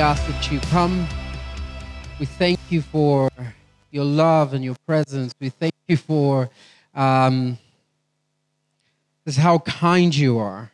[0.00, 1.06] Ask that you come.
[2.18, 3.28] We thank you for
[3.90, 5.34] your love and your presence.
[5.38, 6.48] We thank you for
[6.94, 7.58] um,
[9.26, 10.72] this how kind you are.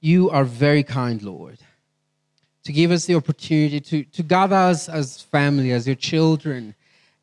[0.00, 1.56] You are very kind, Lord,
[2.64, 6.74] to give us the opportunity to, to gather us as family, as your children,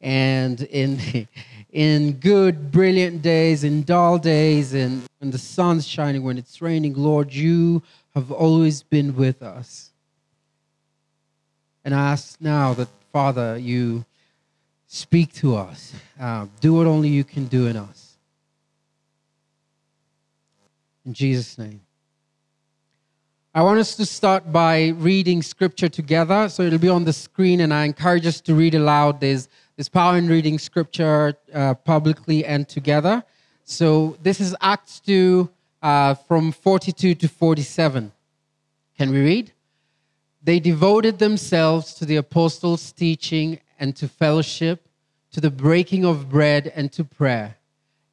[0.01, 1.27] and in,
[1.71, 6.95] in good, brilliant days, in dull days, and when the sun's shining, when it's raining,
[6.95, 7.83] Lord, you
[8.15, 9.91] have always been with us.
[11.83, 14.05] And I ask now that, Father, you
[14.87, 15.93] speak to us.
[16.19, 18.17] Uh, do what only you can do in us.
[21.05, 21.81] In Jesus' name.
[23.55, 26.49] I want us to start by reading scripture together.
[26.49, 29.19] So it'll be on the screen, and I encourage us to read aloud.
[29.19, 33.23] There's, there's power in reading scripture uh, publicly and together.
[33.63, 35.49] So this is Acts 2
[35.83, 38.11] uh, from 42 to 47.
[38.97, 39.51] Can we read?
[40.41, 44.87] They devoted themselves to the apostles' teaching and to fellowship,
[45.33, 47.57] to the breaking of bread and to prayer.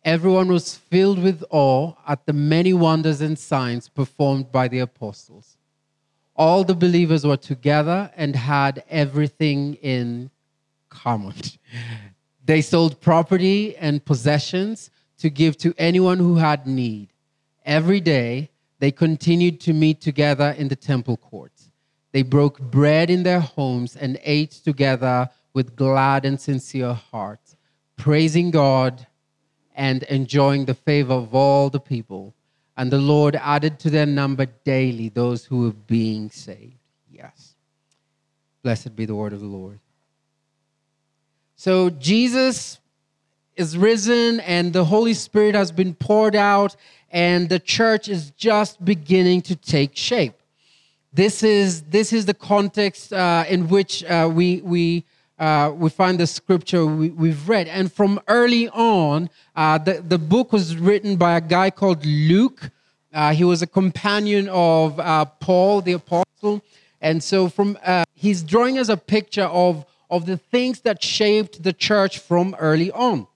[0.05, 5.57] Everyone was filled with awe at the many wonders and signs performed by the apostles.
[6.35, 10.31] All the believers were together and had everything in
[10.89, 11.35] common.
[12.43, 17.10] They sold property and possessions to give to anyone who had need.
[17.71, 18.51] Every day,
[18.81, 21.71] they continued to meet together in the temple courts.
[22.11, 27.55] They broke bread in their homes and ate together with glad and sincere hearts,
[27.97, 29.07] praising God
[29.77, 32.35] and enjoying the favor of all the people.
[32.77, 36.75] And the Lord added to their number daily those who were being saved.
[37.09, 37.55] Yes.
[38.65, 39.79] Blessed be the word of the Lord.
[41.55, 42.81] So Jesus
[43.61, 46.75] is risen and the Holy Spirit has been poured out,
[47.11, 50.35] and the church is just beginning to take shape.
[51.13, 55.05] This is, this is the context uh, in which uh, we, we,
[55.39, 57.67] uh, we find the scripture we, have read.
[57.67, 62.71] And from early on, uh, the, the book was written by a guy called Luke.
[63.13, 66.63] Uh, he was a companion of uh, Paul the apostle.
[67.01, 67.77] And so from
[68.15, 72.93] he's drawing us a picture of, of the things that shaped the church from early
[72.93, 73.27] on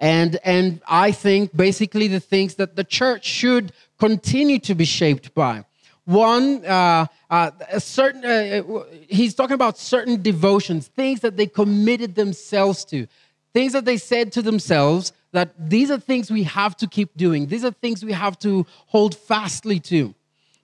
[0.00, 5.32] and and i think basically the things that the church should continue to be shaped
[5.34, 5.64] by.
[6.06, 12.16] One uh, uh, a certain uh, he's talking about certain devotions things that they committed
[12.16, 13.06] themselves to.
[13.52, 17.46] Things that they said to themselves that these are things we have to keep doing.
[17.46, 20.14] These are things we have to hold fastly to.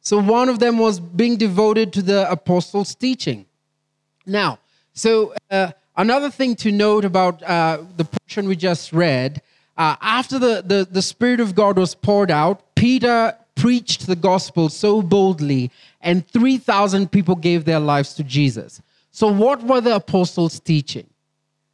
[0.01, 3.47] So one of them was being devoted to the apostles teaching.
[4.25, 4.59] Now
[4.95, 9.41] so uh, Another thing to note about uh, the portion we just read
[9.77, 14.69] uh, after the, the, the Spirit of God was poured out, Peter preached the gospel
[14.69, 15.71] so boldly,
[16.01, 18.81] and 3,000 people gave their lives to Jesus.
[19.11, 21.07] So, what were the apostles teaching?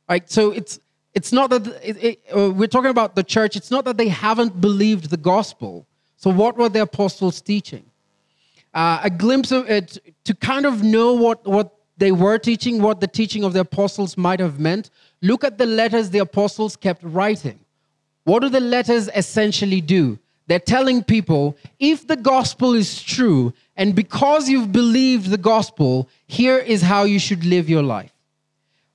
[0.08, 0.28] Right?
[0.30, 0.80] So, it's,
[1.14, 4.08] it's not that it, it, uh, we're talking about the church, it's not that they
[4.08, 5.86] haven't believed the gospel.
[6.16, 7.84] So, what were the apostles teaching?
[8.74, 13.00] Uh, a glimpse of it to kind of know what, what they were teaching what
[13.00, 14.90] the teaching of the apostles might have meant,
[15.20, 17.60] look at the letters the apostles kept writing.
[18.24, 20.18] What do the letters essentially do?
[20.48, 26.58] They're telling people if the gospel is true, and because you've believed the gospel, here
[26.58, 28.12] is how you should live your life.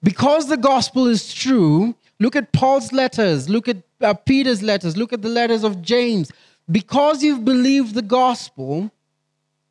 [0.04, 5.14] Because the gospel is true, look at Paul's letters, look at uh, Peter's letters, look
[5.14, 6.30] at the letters of James.
[6.70, 8.92] Because you've believed the gospel,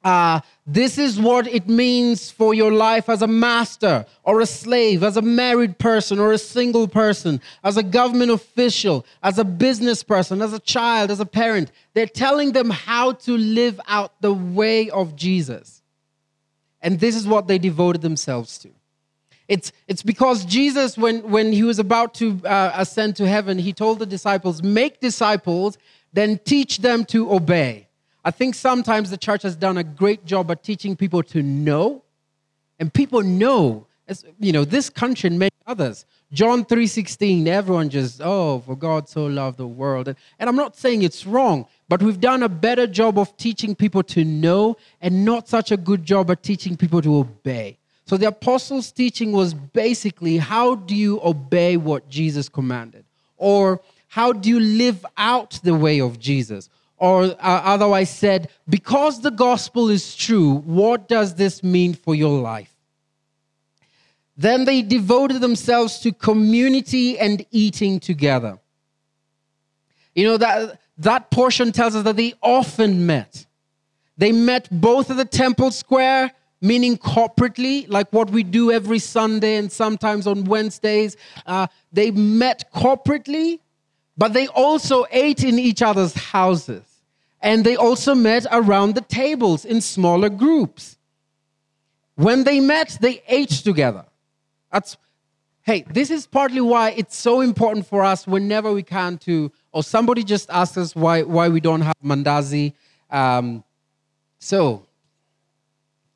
[0.06, 5.02] uh, this is what it means for your life as a master or a slave,
[5.02, 10.04] as a married person or a single person, as a government official, as a business
[10.04, 11.72] person, as a child, as a parent.
[11.92, 15.82] They're telling them how to live out the way of Jesus.
[16.80, 18.70] And this is what they devoted themselves to.
[19.48, 23.72] It's, it's because Jesus, when, when he was about to uh, ascend to heaven, he
[23.72, 25.78] told the disciples, Make disciples,
[26.12, 27.85] then teach them to obey.
[28.26, 32.02] I think sometimes the church has done a great job at teaching people to know,
[32.80, 36.04] and people know, as, you know, this country and many others.
[36.32, 40.08] John 3:16, everyone just, oh, for God so loved the world.
[40.08, 44.02] And I'm not saying it's wrong, but we've done a better job of teaching people
[44.14, 47.78] to know and not such a good job at teaching people to obey.
[48.06, 53.04] So the apostles' teaching was basically how do you obey what Jesus commanded?
[53.36, 56.68] Or how do you live out the way of Jesus?
[56.98, 62.40] Or uh, otherwise said, because the gospel is true, what does this mean for your
[62.40, 62.74] life?
[64.36, 68.58] Then they devoted themselves to community and eating together.
[70.14, 73.46] You know, that, that portion tells us that they often met.
[74.16, 79.56] They met both at the temple square, meaning corporately, like what we do every Sunday
[79.56, 81.16] and sometimes on Wednesdays.
[81.44, 83.60] Uh, they met corporately,
[84.16, 86.82] but they also ate in each other's houses.
[87.40, 90.96] And they also met around the tables in smaller groups.
[92.14, 94.06] When they met, they ate together.
[94.72, 94.96] That's,
[95.62, 99.82] hey, this is partly why it's so important for us whenever we can to, or
[99.82, 102.72] somebody just asked us why, why we don't have mandazi.
[103.10, 103.62] Um,
[104.38, 104.86] so,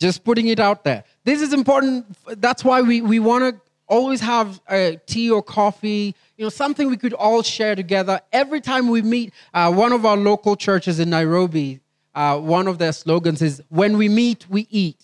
[0.01, 1.05] just putting it out there.
[1.25, 2.07] This is important.
[2.41, 6.89] That's why we, we want to always have a tea or coffee, you know, something
[6.89, 8.21] we could all share together.
[8.33, 11.81] Every time we meet, uh, one of our local churches in Nairobi,
[12.15, 15.03] uh, one of their slogans is, when we meet, we eat.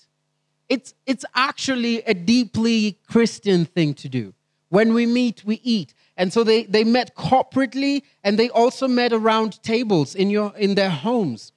[0.68, 4.32] It's, it's actually a deeply Christian thing to do.
[4.68, 5.92] When we meet, we eat.
[6.16, 10.74] And so they, they met corporately and they also met around tables in, your, in
[10.74, 11.52] their homes.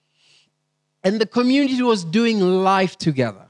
[1.03, 3.47] And the community was doing life together.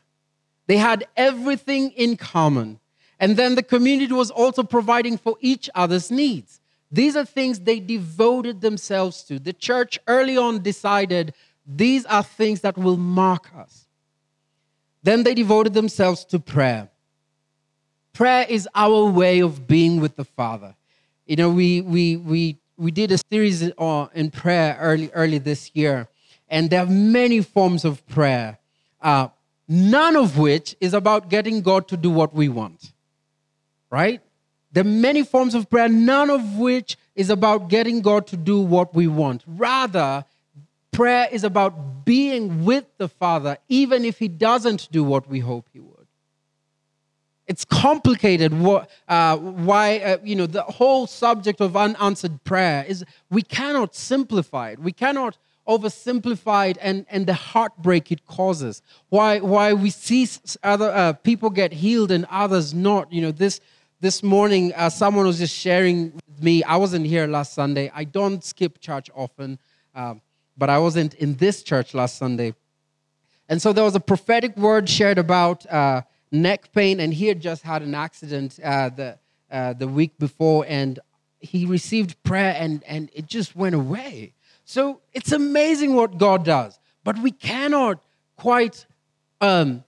[0.68, 2.80] They had everything in common.
[3.20, 6.62] And then the community was also providing for each other's needs.
[6.92, 9.40] These are things they devoted themselves to.
[9.40, 11.34] The church early on decided
[11.66, 13.86] these are things that will mark us.
[15.04, 16.90] Then they devoted themselves to prayer.
[18.14, 20.76] Prayer is our way of being with the Father.
[21.26, 26.08] You know, we, we, we, we did a series in prayer early, early this year,
[26.50, 28.58] and there are many forms of prayer,
[29.02, 29.28] uh,
[29.68, 32.92] none of which is about getting God to do what we want,
[33.90, 34.22] right?
[34.76, 38.94] Are many forms of prayer, none of which is about getting God to do what
[38.94, 39.44] we want.
[39.48, 40.26] Rather,
[40.92, 45.68] prayer is about being with the Father, even if He doesn't do what we hope
[45.74, 46.08] He would.
[47.48, 48.54] It's complicated.
[48.54, 54.70] Uh, why, uh, you know, the whole subject of unanswered prayer is we cannot simplify
[54.70, 54.80] it.
[54.80, 55.38] We cannot
[55.68, 58.82] oversimplified and, and the heartbreak it causes.
[59.10, 60.28] Why, why we see
[60.64, 63.12] other uh, people get healed and others not.
[63.12, 63.62] You know, this,
[64.02, 66.64] this morning, uh, someone was just sharing with me.
[66.64, 67.92] I wasn't here last Sunday.
[67.94, 69.60] I don't skip church often,
[69.94, 70.22] um,
[70.58, 72.54] but I wasn't in this church last Sunday.
[73.50, 77.42] And so there was a prophetic word shared about uh, neck pain, and he had
[77.42, 79.18] just had an accident uh, the,
[79.52, 81.00] uh, the week before, and
[81.40, 84.34] he received prayer, and, and it just went away.
[84.64, 88.02] So it's amazing what God does, but we cannot
[88.38, 88.86] quite
[89.42, 89.84] um,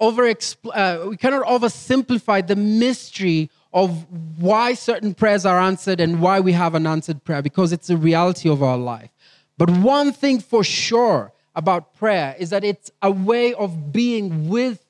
[0.00, 4.06] over uh, we cannot oversimplify the mystery of
[4.40, 7.96] why certain prayers are answered and why we have an answered prayer because it's a
[7.96, 9.10] reality of our life.
[9.56, 14.84] But one thing for sure about prayer is that it's a way of being with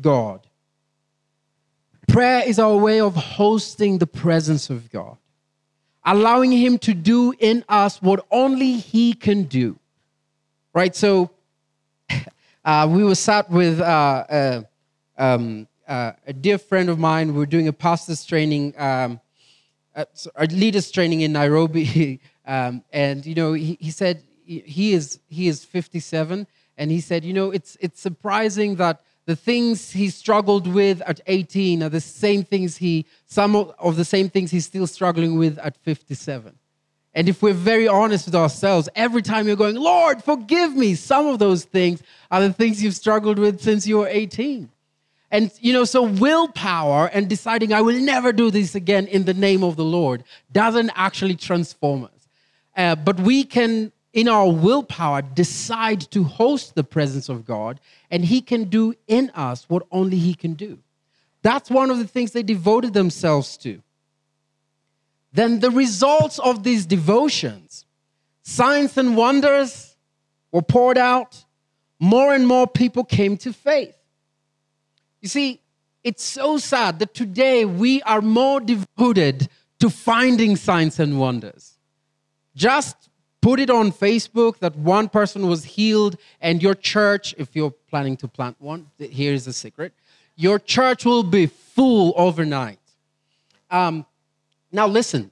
[0.00, 0.46] God.
[2.06, 5.16] Prayer is our way of hosting the presence of God
[6.04, 9.78] allowing Him to do in us what only He can do.
[10.72, 10.94] Right?
[10.94, 11.30] So
[12.64, 14.62] uh, we were sat with uh, uh,
[15.16, 17.34] um, uh, a dear friend of mine.
[17.34, 19.20] We are doing a pastor's training, um,
[19.94, 20.04] uh,
[20.36, 22.20] a leaders training in Nairobi.
[22.46, 26.46] um, and, you know, he, he said he is, he is 57.
[26.76, 31.20] And he said, you know, it's, it's surprising that the things he struggled with at
[31.26, 35.58] 18 are the same things he, some of the same things he's still struggling with
[35.58, 36.58] at 57.
[37.14, 41.26] And if we're very honest with ourselves, every time you're going, Lord, forgive me, some
[41.26, 44.70] of those things are the things you've struggled with since you were 18.
[45.32, 49.34] And, you know, so willpower and deciding I will never do this again in the
[49.34, 52.28] name of the Lord doesn't actually transform us.
[52.76, 58.24] Uh, but we can in our willpower, decide to host the presence of God, and
[58.24, 60.78] He can do in us what only He can do.
[61.42, 63.80] That's one of the things they devoted themselves to.
[65.32, 67.84] Then the results of these devotions,
[68.42, 69.96] signs and wonders
[70.52, 71.44] were poured out.
[71.98, 73.94] More and more people came to faith.
[75.20, 75.60] You see,
[76.02, 79.48] it's so sad that today we are more devoted
[79.80, 81.78] to finding signs and wonders.
[82.56, 83.10] Just
[83.40, 88.16] put it on Facebook that one person was healed, and your church, if you're planning
[88.18, 89.92] to plant one, here's the secret
[90.36, 92.78] your church will be full overnight.
[93.70, 94.06] Um,
[94.72, 95.30] now, listen,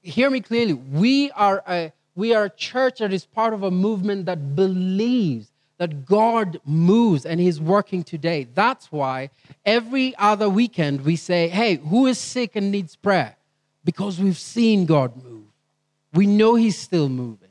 [0.00, 0.74] hear me clearly.
[0.74, 5.50] We are, a, we are a church that is part of a movement that believes
[5.78, 8.46] that God moves and He's working today.
[8.54, 9.30] That's why
[9.66, 13.36] every other weekend we say, Hey, who is sick and needs prayer?
[13.84, 15.44] Because we've seen God move.
[16.12, 17.48] We know He's still moving.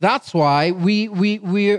[0.00, 1.78] That's why we, we, we,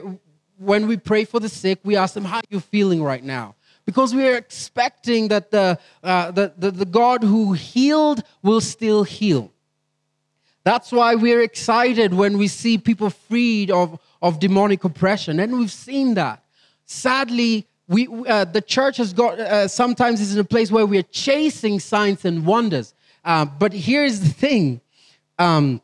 [0.58, 3.56] when we pray for the sick, we ask them, How are you feeling right now?
[3.86, 9.04] Because we are expecting that the, uh, the, the, the God who healed will still
[9.04, 9.52] heal.
[10.64, 15.40] That's why we're excited when we see people freed of, of demonic oppression.
[15.40, 16.44] And we've seen that.
[16.86, 20.98] Sadly, we, uh, the church has got uh, sometimes is in a place where we
[20.98, 22.94] are chasing signs and wonders.
[23.26, 24.82] Uh, but here's the thing
[25.40, 25.82] um,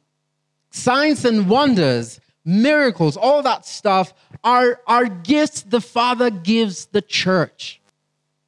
[0.70, 4.13] signs and wonders, miracles, all that stuff
[4.44, 7.82] are, are gifts the Father gives the church,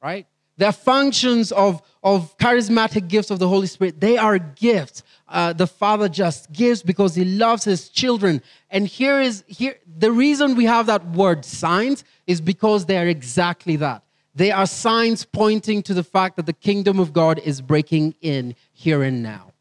[0.02, 0.26] right?
[0.56, 4.00] They're functions of, of charismatic gifts of the Holy Spirit.
[4.00, 5.02] They are gifts.
[5.26, 8.42] Uh, the Father just gives because He loves His children.
[8.70, 13.06] And here is here the reason we have that word signs is because they are
[13.06, 14.02] exactly that.
[14.34, 18.54] They are signs pointing to the fact that the kingdom of God is breaking in
[18.72, 19.52] here and now.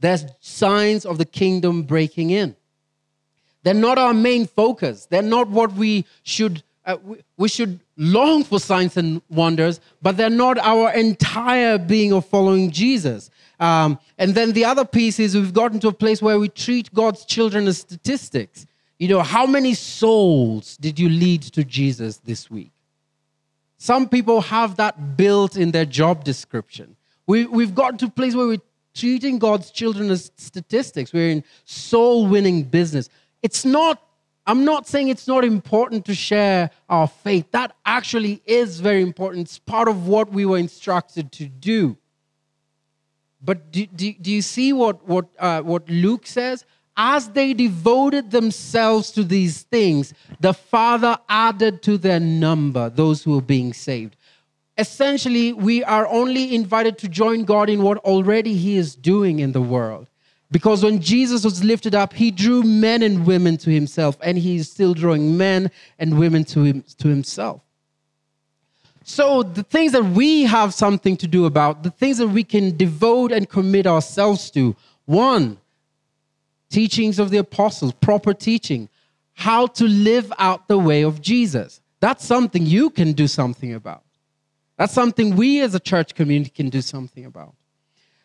[0.00, 2.56] There's signs of the kingdom breaking in.
[3.62, 5.06] They're not our main focus.
[5.06, 10.16] They're not what we should uh, we, we should long for signs and wonders, but
[10.16, 13.30] they're not our entire being of following Jesus.
[13.60, 16.92] Um, and then the other piece is we've gotten to a place where we treat
[16.92, 18.66] God's children as statistics.
[18.98, 22.72] You know, how many souls did you lead to Jesus this week?
[23.78, 26.96] Some people have that built in their job description.
[27.26, 28.58] We, we've gotten to a place where we're
[28.94, 31.12] treating God's children as statistics.
[31.12, 33.08] We're in soul winning business.
[33.42, 34.02] It's not
[34.46, 37.50] I'm not saying it's not important to share our faith.
[37.52, 39.46] That actually is very important.
[39.46, 41.96] It's part of what we were instructed to do.
[43.40, 46.64] But do, do, do you see what, what, uh, what Luke says?
[46.96, 53.32] As they devoted themselves to these things, the Father added to their number those who
[53.32, 54.16] were being saved.
[54.76, 59.52] Essentially, we are only invited to join God in what already He is doing in
[59.52, 60.08] the world.
[60.52, 64.70] Because when Jesus was lifted up, he drew men and women to himself, and he's
[64.70, 67.62] still drawing men and women to, him, to himself.
[69.02, 72.76] So, the things that we have something to do about, the things that we can
[72.76, 75.56] devote and commit ourselves to one,
[76.68, 78.90] teachings of the apostles, proper teaching,
[79.32, 81.80] how to live out the way of Jesus.
[81.98, 84.02] That's something you can do something about.
[84.76, 87.54] That's something we as a church community can do something about.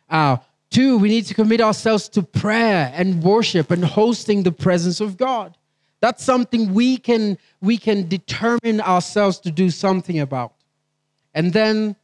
[0.10, 0.38] Uh,
[0.70, 5.18] Two, we need to commit ourselves to prayer and worship and hosting the presence of
[5.18, 5.58] God.
[6.00, 10.54] That's something we can, we can determine ourselves to do something about.
[11.34, 11.96] And then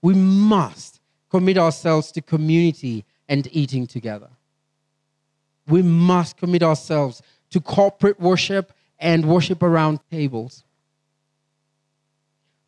[0.00, 1.00] we must
[1.30, 4.28] commit ourselves to community and eating together.
[5.66, 10.64] We must commit ourselves to corporate worship and worship around tables.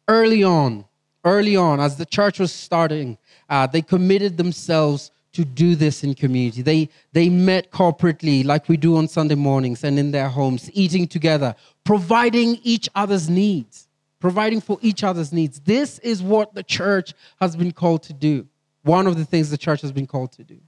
[0.08, 0.84] Early on,
[1.24, 3.18] early on, as the church was starting,
[3.48, 6.62] uh, they committed themselves to do this in community.
[6.62, 11.06] They, they met corporately, like we do on Sunday mornings and in their homes, eating
[11.06, 13.88] together, providing each other's needs,
[14.20, 15.60] providing for each other's needs.
[15.60, 18.46] This is what the church has been called to do.
[18.82, 20.58] One of the things the church has been called to do.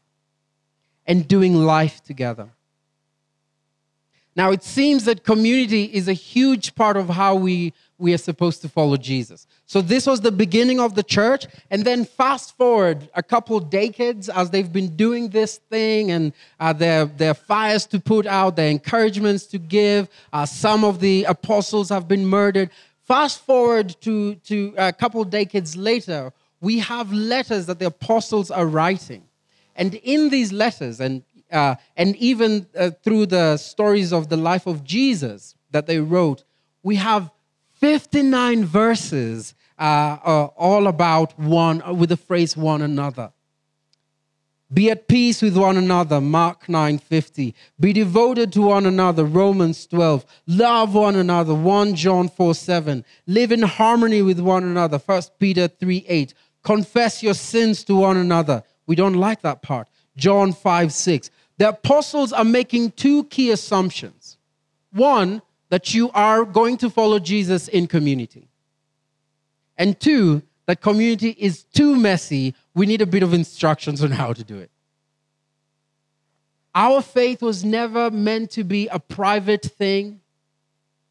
[1.06, 2.49] And doing life together.
[4.35, 8.61] Now, it seems that community is a huge part of how we, we are supposed
[8.62, 9.47] to follow Jesus.
[9.65, 11.47] So, this was the beginning of the church.
[11.71, 16.73] And then, fast forward a couple decades as they've been doing this thing and uh,
[16.73, 20.09] their, their fires to put out, their encouragements to give.
[20.33, 22.71] Uh, some of the apostles have been murdered.
[23.05, 28.67] Fast forward to, to a couple decades later, we have letters that the apostles are
[28.67, 29.23] writing.
[29.76, 34.67] And in these letters, and uh, and even uh, through the stories of the life
[34.67, 36.45] of Jesus that they wrote,
[36.83, 37.31] we have
[37.87, 43.33] 59 verses uh, uh, all about one, with the phrase one another.
[44.73, 47.55] Be at peace with one another, Mark 9:50.
[47.78, 50.26] Be devoted to one another, Romans 12.
[50.49, 53.05] Love one another, 1 John 4 7.
[53.28, 56.35] Live in harmony with one another, 1 Peter 3 8.
[56.64, 58.64] Confess your sins to one another.
[58.88, 59.88] We don't like that part.
[60.16, 64.37] John 5 6 the apostles are making two key assumptions.
[64.93, 68.49] One, that you are going to follow Jesus in community.
[69.76, 72.54] And two, that community is too messy.
[72.75, 74.70] We need a bit of instructions on how to do it.
[76.75, 80.20] Our faith was never meant to be a private thing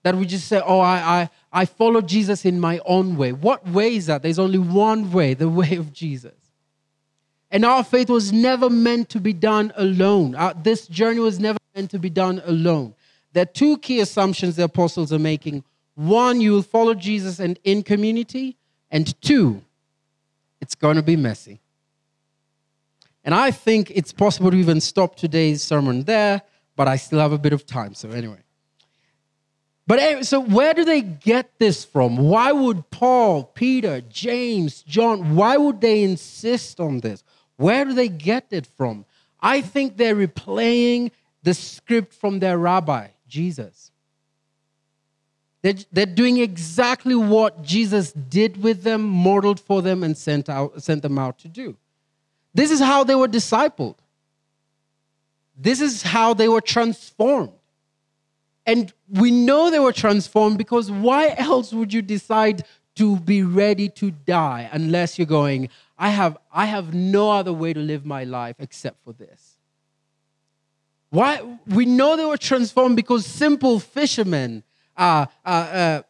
[0.04, 3.32] that we just say, oh, I, I, I follow Jesus in my own way.
[3.32, 4.22] What way is that?
[4.22, 6.34] There's only one way, the way of Jesus.
[7.50, 10.36] And our faith was never meant to be done alone.
[10.62, 12.94] This journey was never meant to be done alone.
[13.36, 15.66] There are two key assumptions the apostles are making.
[15.96, 18.56] One, you will follow Jesus and in community.
[18.90, 19.62] And two,
[20.62, 21.60] it's going to be messy.
[23.26, 26.44] And I think it's possible to even stop today's sermon there,
[26.78, 27.94] but I still have a bit of time.
[27.94, 28.40] So, anyway.
[29.86, 32.16] But anyway, so where do they get this from?
[32.16, 37.22] Why would Paul, Peter, James, John, why would they insist on this?
[37.58, 39.04] Where do they get it from?
[39.42, 41.12] I think they're replaying
[41.44, 43.92] the script from their rabbi, Jesus.
[45.62, 50.82] They're, they're doing exactly what Jesus did with them, modeled for them, and sent, out,
[50.82, 51.76] sent them out to do.
[52.54, 53.96] This is how they were discipled.
[55.58, 57.52] This is how they were transformed.
[58.66, 62.64] And we know they were transformed because why else would you decide
[62.96, 67.74] to be ready to die unless you're going, I have, I have no other way
[67.74, 69.55] to live my life except for this?
[71.16, 71.40] Why?
[71.66, 74.64] We know they were transformed because simple fishermen
[74.98, 76.02] uh, uh, uh,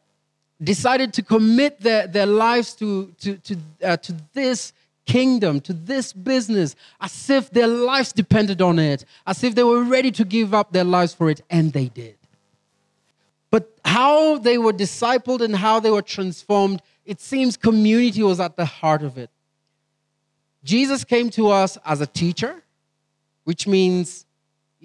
[0.63, 4.73] decided to commit their, their lives to, to, to, uh, to this
[5.05, 9.83] kingdom, to this business, as if their lives depended on it, as if they were
[9.83, 12.17] ready to give up their lives for it, and they did.
[13.51, 18.55] But how they were discipled and how they were transformed, it seems community was at
[18.55, 19.29] the heart of it.
[20.63, 22.63] Jesus came to us as a teacher,
[23.43, 24.24] which means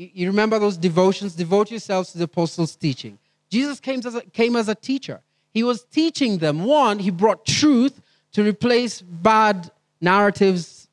[0.01, 1.35] you remember those devotions?
[1.35, 3.19] Devote yourselves to the apostles' teaching.
[3.51, 5.21] Jesus came as, a, came as a teacher.
[5.53, 6.65] He was teaching them.
[6.65, 8.01] One, he brought truth
[8.33, 10.89] to replace bad narratives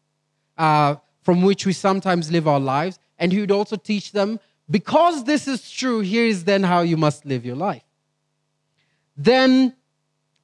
[0.58, 3.00] uh, from which we sometimes live our lives.
[3.20, 4.40] And he would also teach them,
[4.70, 7.84] because this is true, here is then how you must live your life.
[9.16, 9.76] Then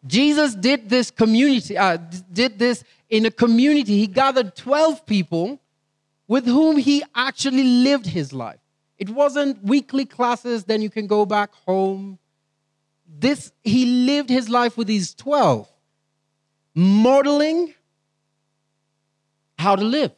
[0.07, 1.97] Jesus did this community, uh,
[2.31, 3.97] did this in a community.
[3.97, 5.59] He gathered 12 people
[6.27, 8.59] with whom he actually lived his life.
[8.97, 12.19] It wasn't weekly classes, then you can go back home.
[13.07, 15.67] This, he lived his life with these 12,
[16.73, 17.73] modeling
[19.57, 20.11] how to live.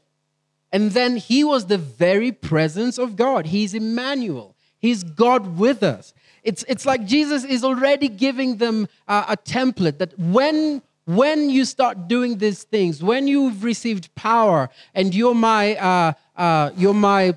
[0.72, 3.48] And then he was the very presence of God.
[3.48, 6.14] He's Emmanuel, he's God with us.
[6.44, 11.66] It's, it's like Jesus is already giving them uh, a template that when when you
[11.66, 17.36] start doing these things, when you've received power and you're my, uh, uh, you're my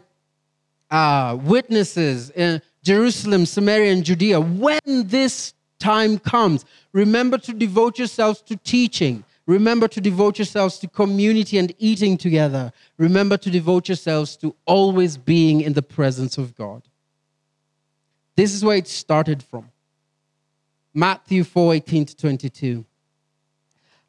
[0.91, 8.41] uh, witnesses in Jerusalem, Samaria, and Judea, when this time comes, remember to devote yourselves
[8.43, 9.23] to teaching.
[9.47, 12.73] Remember to devote yourselves to community and eating together.
[12.99, 16.83] Remember to devote yourselves to always being in the presence of God.
[18.37, 19.71] This is where it started from.
[20.95, 22.85] Matthew 4 18 to 22.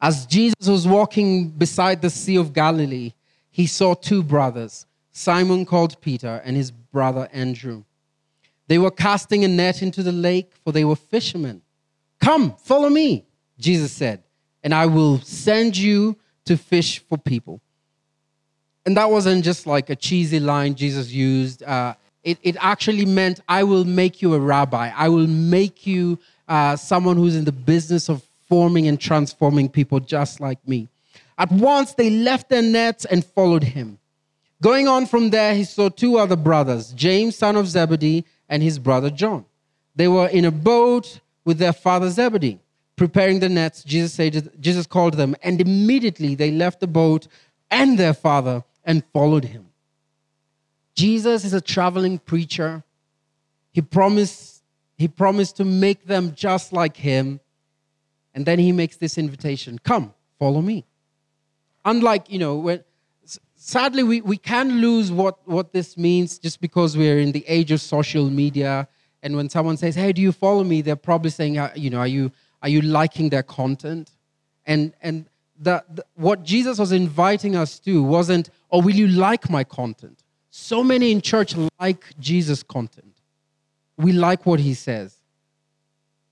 [0.00, 3.12] As Jesus was walking beside the Sea of Galilee,
[3.50, 7.84] he saw two brothers Simon called Peter and his brother Andrew.
[8.68, 11.62] They were casting a net into the lake, for they were fishermen.
[12.20, 13.26] Come, follow me,
[13.58, 14.22] Jesus said,
[14.62, 17.60] and I will send you to fish for people.
[18.86, 21.62] And that wasn't just like a cheesy line Jesus used.
[21.62, 24.90] Uh, it, it actually meant, I will make you a rabbi.
[24.96, 30.00] I will make you uh, someone who's in the business of forming and transforming people
[30.00, 30.88] just like me.
[31.38, 33.98] At once they left their nets and followed him.
[34.60, 38.78] Going on from there, he saw two other brothers, James, son of Zebedee, and his
[38.78, 39.46] brother John.
[39.96, 42.58] They were in a boat with their father Zebedee,
[42.96, 43.82] preparing the nets.
[43.82, 47.26] Jesus, said, Jesus called them, and immediately they left the boat
[47.70, 49.68] and their father and followed him.
[50.94, 52.82] Jesus is a traveling preacher.
[53.72, 54.62] He promised,
[54.98, 57.40] he promised to make them just like him.
[58.34, 60.84] And then he makes this invitation come, follow me.
[61.84, 62.84] Unlike, you know, when
[63.60, 67.70] sadly, we, we can lose what, what this means just because we're in the age
[67.70, 68.88] of social media.
[69.22, 70.80] And when someone says, hey, do you follow me?
[70.80, 74.10] They're probably saying, uh, you know, are you, are you liking their content?
[74.64, 75.26] And, and
[75.58, 80.24] the, the, what Jesus was inviting us to wasn't, oh, will you like my content?
[80.50, 83.14] So many in church like Jesus' content.
[83.98, 85.19] We like what he says.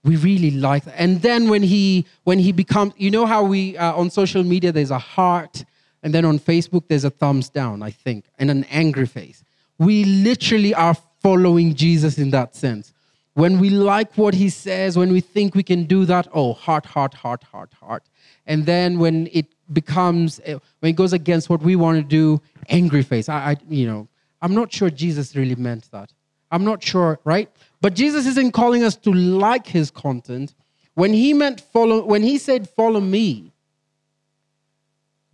[0.05, 0.95] We really like that.
[0.97, 4.73] And then when he when he becomes, you know how we uh, on social media
[4.73, 5.65] there's a heart
[6.03, 9.45] and then on Facebook, there's a thumbs down, I think, and an angry face.
[9.79, 12.93] We literally are following Jesus in that sense.
[13.35, 16.87] When we like what he says, when we think we can do that, oh, heart,
[16.87, 18.03] heart, heart, heart, heart.
[18.47, 22.41] And then when it becomes, eh, when it goes against what we want to do,
[22.69, 23.29] angry face.
[23.29, 24.09] I, I you know,
[24.43, 26.13] I'm not sure Jesus really meant that.
[26.51, 27.51] I'm not sure, right?
[27.81, 30.55] But Jesus isn't calling us to like his content.
[30.95, 33.53] When he meant follow, when he said follow me,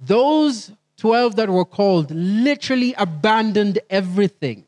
[0.00, 4.64] those 12 that were called literally abandoned everything.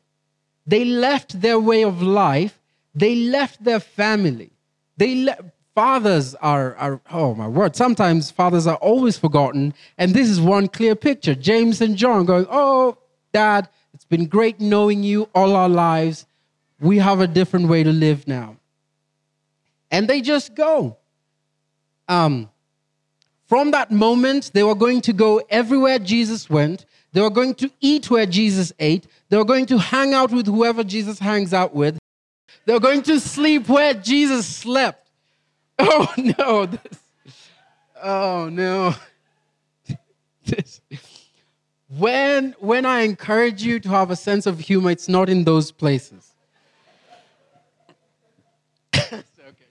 [0.65, 2.59] They left their way of life,
[2.93, 4.51] they left their family.
[4.97, 5.37] They le-
[5.73, 9.73] fathers are, are, oh my word, sometimes fathers are always forgotten.
[9.97, 12.97] And this is one clear picture James and John going, Oh,
[13.33, 16.26] dad, it's been great knowing you all our lives.
[16.79, 18.57] We have a different way to live now.
[19.89, 20.97] And they just go.
[22.07, 22.49] Um,
[23.47, 26.85] from that moment, they were going to go everywhere Jesus went.
[27.13, 29.07] They were going to eat where Jesus ate.
[29.29, 31.97] They were going to hang out with whoever Jesus hangs out with.
[32.65, 35.03] They were going to sleep where Jesus slept.
[35.79, 36.65] Oh no.
[36.65, 36.99] This,
[38.01, 38.95] oh no.
[40.45, 40.81] This,
[41.87, 45.71] when, when I encourage you to have a sense of humor, it's not in those
[45.71, 46.33] places.
[48.95, 49.23] okay,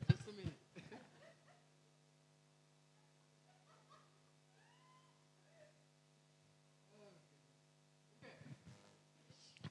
[0.08, 0.54] just a minute.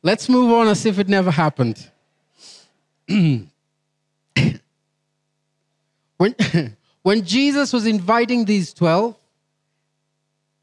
[0.05, 1.89] Let's move on as if it never happened.
[3.07, 3.49] when,
[7.01, 9.17] when Jesus was inviting these 12,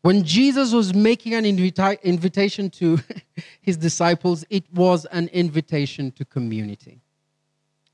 [0.02, 3.00] when Jesus was making an invita- invitation to
[3.60, 7.00] his disciples, it was an invitation to community.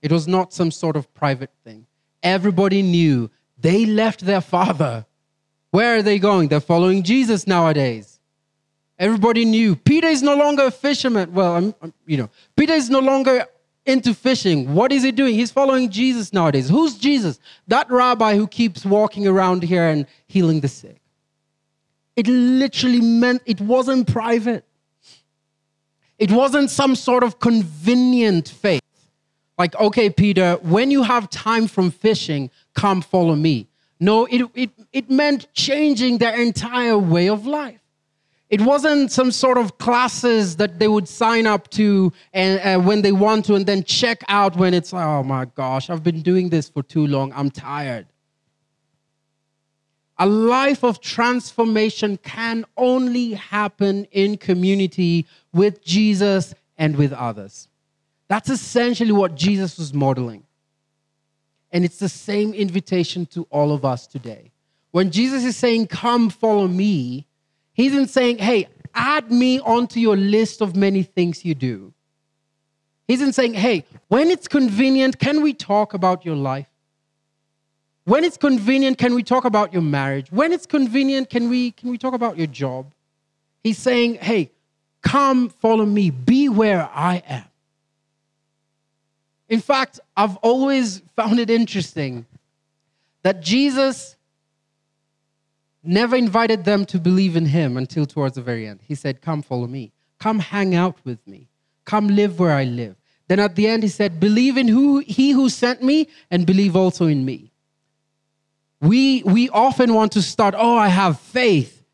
[0.03, 1.87] It was not some sort of private thing.
[2.23, 5.07] Everybody knew they left their father.
[5.71, 6.49] Where are they going?
[6.49, 8.18] They're following Jesus nowadays.
[8.99, 11.33] Everybody knew Peter is no longer a fisherman.
[11.33, 13.47] Well, I'm, I'm, you know, Peter is no longer
[13.87, 14.75] into fishing.
[14.75, 15.35] What is he doing?
[15.35, 16.69] He's following Jesus nowadays.
[16.69, 17.39] Who's Jesus?
[17.69, 21.01] That rabbi who keeps walking around here and healing the sick.
[22.17, 24.65] It literally meant it wasn't private.
[26.19, 28.83] It wasn't some sort of convenient faith.
[29.57, 33.69] Like, okay, Peter, when you have time from fishing, come follow me.
[34.01, 37.81] No, it, it, it meant changing their entire way of life.
[38.51, 43.03] It wasn't some sort of classes that they would sign up to and, uh, when
[43.03, 46.49] they want to and then check out when it's, oh my gosh, I've been doing
[46.49, 48.07] this for too long, I'm tired.
[50.17, 57.69] A life of transformation can only happen in community with Jesus and with others.
[58.29, 60.45] That's essentially what Jesus was modeling.
[61.71, 64.53] And it's the same invitation to all of us today.
[64.91, 67.28] When Jesus is saying, Come, follow me,
[67.79, 71.95] he isn't saying, Hey, add me onto your list of many things you do.
[73.07, 76.69] He isn't saying, Hey, when it's convenient, can we talk about your life?
[78.05, 80.33] When it's convenient, can we talk about your marriage?
[80.33, 82.91] When it's convenient, can we, can we talk about your job?
[83.63, 84.51] He's saying, hey,
[85.03, 87.45] come follow me, be where I am.
[89.49, 92.27] In fact, I've always found it interesting
[93.23, 94.17] that Jesus
[95.89, 98.81] never invited them to believe in him until towards the very end.
[98.87, 101.49] He said, Come follow me, come hang out with me,
[101.85, 102.97] come live where I live.
[103.27, 106.77] Then at the end, he said, Believe in who he who sent me and believe
[106.77, 107.51] also in me.
[108.81, 111.85] We, we often want to start, oh, I have faith.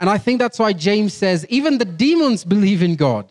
[0.00, 3.30] And I think that's why James says, even the demons believe in God.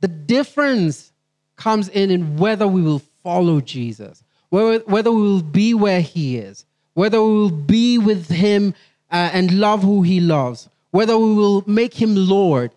[0.00, 1.12] The difference
[1.56, 6.38] comes in in whether we will follow Jesus, whether, whether we will be where he
[6.38, 6.64] is,
[7.00, 8.74] whether we will be with him
[9.10, 12.72] uh, and love who he loves, whether we will make him Lord.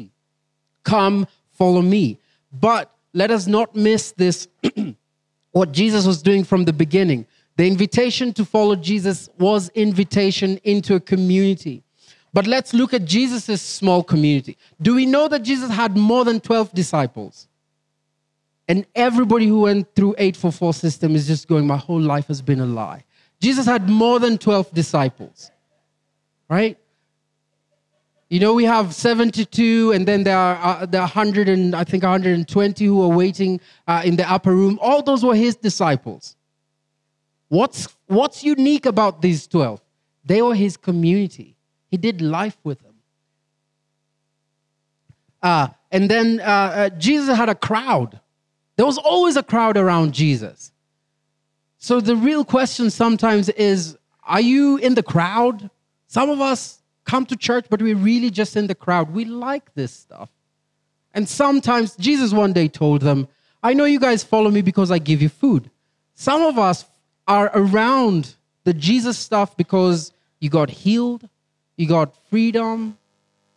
[0.84, 2.18] Come, follow me.
[2.52, 4.46] But let us not miss this
[5.50, 7.26] what Jesus was doing from the beginning.
[7.56, 11.82] The invitation to follow Jesus was invitation into a community.
[12.32, 14.56] But let's look at Jesus' small community.
[14.80, 17.48] Do we know that Jesus had more than 12 disciples?
[18.68, 22.60] And everybody who went through 844 system is just going, my whole life has been
[22.60, 23.02] a lie.
[23.40, 25.50] Jesus had more than 12 disciples,
[26.48, 26.76] right?
[28.28, 32.02] You know, we have 72, and then there are uh, the 100 and I think
[32.02, 34.78] 120 who are waiting uh, in the upper room.
[34.82, 36.36] All those were his disciples.
[37.48, 39.80] What's, what's unique about these 12?
[40.24, 41.56] They were his community.
[41.90, 42.94] He did life with them.
[45.42, 48.20] Uh, and then uh, uh, Jesus had a crowd.
[48.76, 50.72] There was always a crowd around Jesus.
[51.78, 55.70] So the real question sometimes is are you in the crowd?
[56.06, 59.12] Some of us come to church, but we're really just in the crowd.
[59.12, 60.30] We like this stuff.
[61.14, 63.28] And sometimes Jesus one day told them,
[63.62, 65.70] I know you guys follow me because I give you food.
[66.14, 66.84] Some of us
[67.26, 71.28] are around the Jesus stuff because you got healed,
[71.76, 72.98] you got freedom,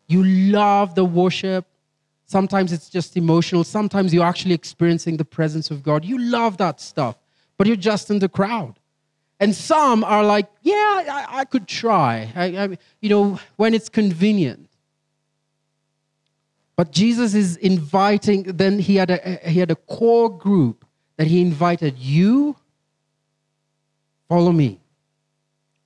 [0.07, 1.65] you love the worship.
[2.25, 3.63] Sometimes it's just emotional.
[3.63, 6.05] Sometimes you're actually experiencing the presence of God.
[6.05, 7.17] You love that stuff,
[7.62, 8.74] but you're just in the crowd.
[9.39, 13.88] And some are like, yeah, I, I could try, I, I, you know, when it's
[13.88, 14.67] convenient.
[16.76, 20.86] But Jesus is inviting, then he had, a, he had a core group
[21.17, 22.56] that he invited you,
[24.28, 24.80] follow me.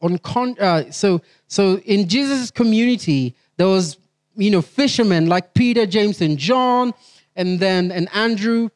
[0.01, 3.97] On con, uh, so, so in Jesus' community, there was,
[4.37, 6.93] you know, fishermen like Peter, James, and John,
[7.35, 8.69] and then and Andrew,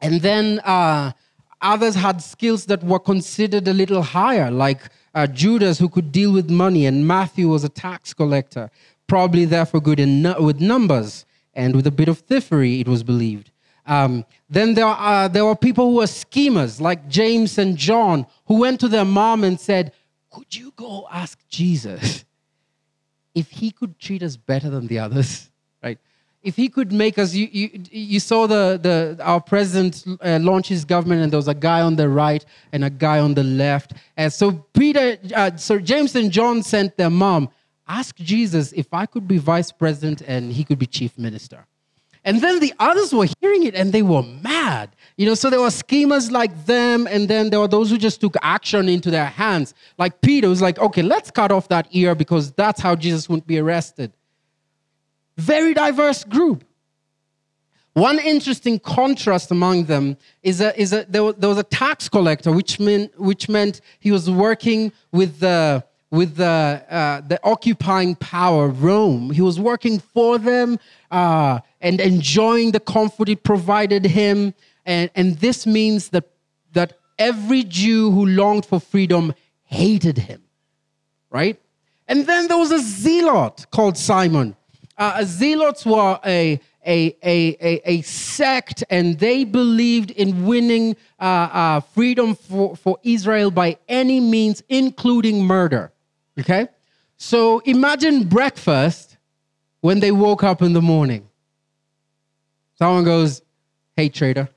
[0.00, 1.10] and then uh,
[1.62, 4.80] Others had skills that were considered a little higher, like
[5.14, 8.70] uh, Judas, who could deal with money, and Matthew was a tax collector.
[9.06, 13.50] probably therefore good in, with numbers and with a bit of thievery, it was believed.
[13.84, 18.58] Um, then there, are, there were people who were schemers, like James and John, who
[18.60, 19.92] went to their mom and said,
[20.30, 22.24] Could you go ask Jesus
[23.34, 25.48] if he could treat us better than the others?
[25.82, 25.98] Right?
[26.42, 30.68] If he could make us, you, you, you saw the, the, our president uh, launch
[30.68, 33.44] his government, and there was a guy on the right and a guy on the
[33.44, 33.92] left.
[34.16, 37.50] And so Peter, uh, so James and John sent their mom,
[37.90, 41.66] Ask Jesus if I could be vice president and he could be chief minister.
[42.24, 44.94] And then the others were hearing it and they were mad.
[45.16, 48.20] You know, so there were schemers like them, and then there were those who just
[48.20, 49.74] took action into their hands.
[49.98, 53.46] Like Peter was like, okay, let's cut off that ear because that's how Jesus wouldn't
[53.46, 54.12] be arrested.
[55.40, 56.64] Very diverse group.
[57.94, 60.76] One interesting contrast among them is that,
[61.10, 65.40] there, was, there was a tax collector, which meant, which meant he was working with
[65.40, 69.30] the, with the, uh, the occupying power, Rome.
[69.30, 70.78] He was working for them
[71.10, 74.54] uh, and enjoying the comfort it provided him.
[74.84, 76.24] And, and this means that,
[76.72, 80.42] that every Jew who longed for freedom hated him,
[81.30, 81.58] right?
[82.06, 84.56] And then there was a zealot called Simon.
[85.00, 91.80] Uh, zealots were a, a, a, a, sect and they believed in winning uh, uh,
[91.80, 95.90] freedom for, for Israel by any means, including murder.
[96.38, 96.68] Okay?
[97.16, 99.16] So imagine breakfast
[99.80, 101.26] when they woke up in the morning.
[102.78, 103.40] Someone goes,
[103.96, 104.50] Hey, trader.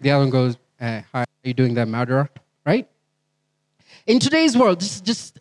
[0.00, 2.30] The other one goes, uh, How are you doing that, murderer?
[2.64, 2.88] Right?
[4.06, 5.40] In today's world, just, just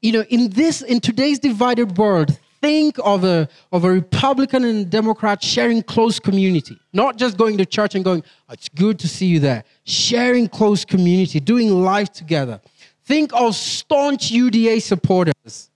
[0.00, 4.90] you know, in this, in today's divided world, think of a, of a Republican and
[4.90, 9.08] Democrat sharing close community, not just going to church and going, oh, it's good to
[9.08, 9.64] see you there.
[9.84, 12.60] Sharing close community, doing life together.
[13.04, 15.70] Think of staunch UDA supporters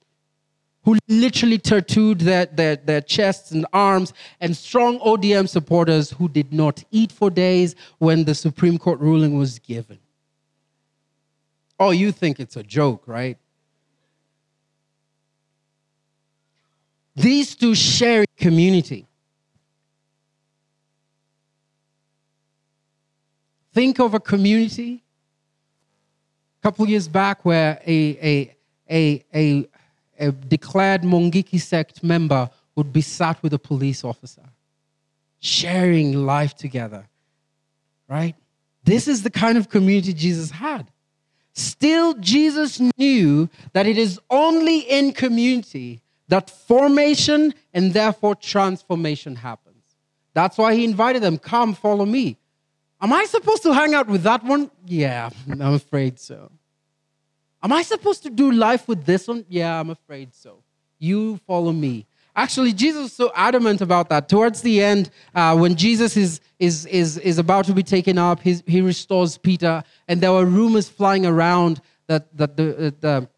[0.84, 6.52] who literally tattooed their, their, their chests and arms, and strong ODM supporters who did
[6.52, 9.98] not eat for days when the Supreme Court ruling was given.
[11.78, 13.38] Oh, you think it's a joke, right?
[17.14, 19.06] These two share community.
[23.74, 25.02] Think of a community
[26.60, 28.56] a couple years back where a, a,
[28.88, 29.68] a, a,
[30.18, 34.44] a declared Mungiki sect member would be sat with a police officer,
[35.40, 37.08] sharing life together,
[38.08, 38.36] right?
[38.84, 40.86] This is the kind of community Jesus had.
[41.52, 46.00] Still, Jesus knew that it is only in community
[46.32, 49.84] that formation and therefore transformation happens.
[50.32, 52.38] That's why he invited them, come follow me.
[53.02, 54.70] Am I supposed to hang out with that one?
[54.86, 56.50] Yeah, I'm afraid so.
[57.62, 59.44] Am I supposed to do life with this one?
[59.46, 60.62] Yeah, I'm afraid so.
[60.98, 62.06] You follow me.
[62.34, 64.30] Actually, Jesus was so adamant about that.
[64.30, 68.40] Towards the end, uh, when Jesus is, is, is, is about to be taken up,
[68.40, 73.28] he, he restores Peter, and there were rumors flying around that, that the, uh, the,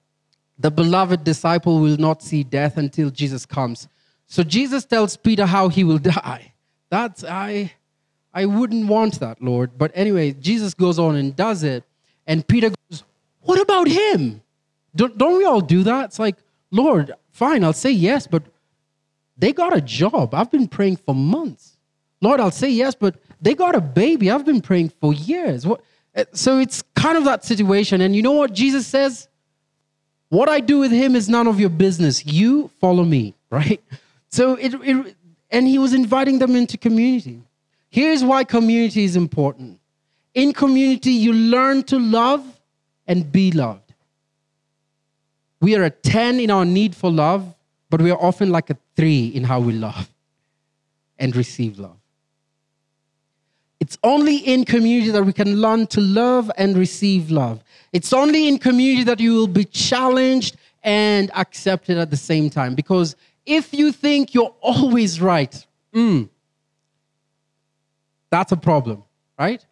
[0.58, 3.88] the beloved disciple will not see death until Jesus comes.
[4.26, 6.52] So Jesus tells Peter how he will die.
[6.90, 7.72] That's I
[8.32, 9.78] I wouldn't want that, Lord.
[9.78, 11.84] But anyway, Jesus goes on and does it.
[12.26, 13.04] And Peter goes,
[13.42, 14.42] What about him?
[14.96, 16.06] Don't, don't we all do that?
[16.06, 16.36] It's like,
[16.70, 18.42] Lord, fine, I'll say yes, but
[19.36, 20.34] they got a job.
[20.34, 21.76] I've been praying for months.
[22.20, 24.30] Lord, I'll say yes, but they got a baby.
[24.30, 25.66] I've been praying for years.
[25.66, 25.82] What?
[26.14, 28.00] Eh, so it's kind of that situation.
[28.00, 29.28] And you know what Jesus says?
[30.34, 32.26] What I do with him is none of your business.
[32.26, 33.80] You follow me, right?
[34.30, 35.16] So it, it
[35.48, 37.40] and he was inviting them into community.
[37.88, 39.78] Here's why community is important.
[40.34, 42.44] In community, you learn to love
[43.06, 43.92] and be loved.
[45.60, 47.54] We are a 10 in our need for love,
[47.88, 50.08] but we are often like a 3 in how we love
[51.16, 51.96] and receive love.
[53.78, 57.62] It's only in community that we can learn to love and receive love.
[57.94, 62.74] It's only in community that you will be challenged and accepted at the same time.
[62.74, 63.14] Because
[63.46, 66.28] if you think you're always right, mm,
[68.30, 69.04] that's a problem,
[69.38, 69.64] right?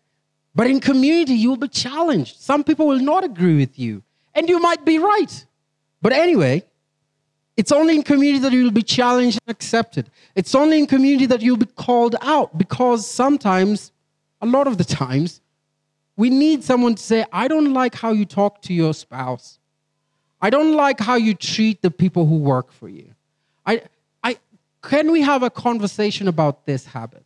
[0.55, 2.41] But in community, you will be challenged.
[2.41, 4.05] Some people will not agree with you,
[4.37, 5.45] and you might be right.
[6.01, 6.63] But anyway,
[7.57, 10.11] it's only in community that you will be challenged and accepted.
[10.37, 13.91] It's only in community that you'll be called out because sometimes,
[14.41, 15.42] a lot of the times,
[16.17, 19.59] we need someone to say, I don't like how you talk to your spouse.
[20.41, 23.15] I don't like how you treat the people who work for you.
[23.65, 23.83] I,
[24.23, 24.37] I,
[24.83, 27.25] can we have a conversation about this habit?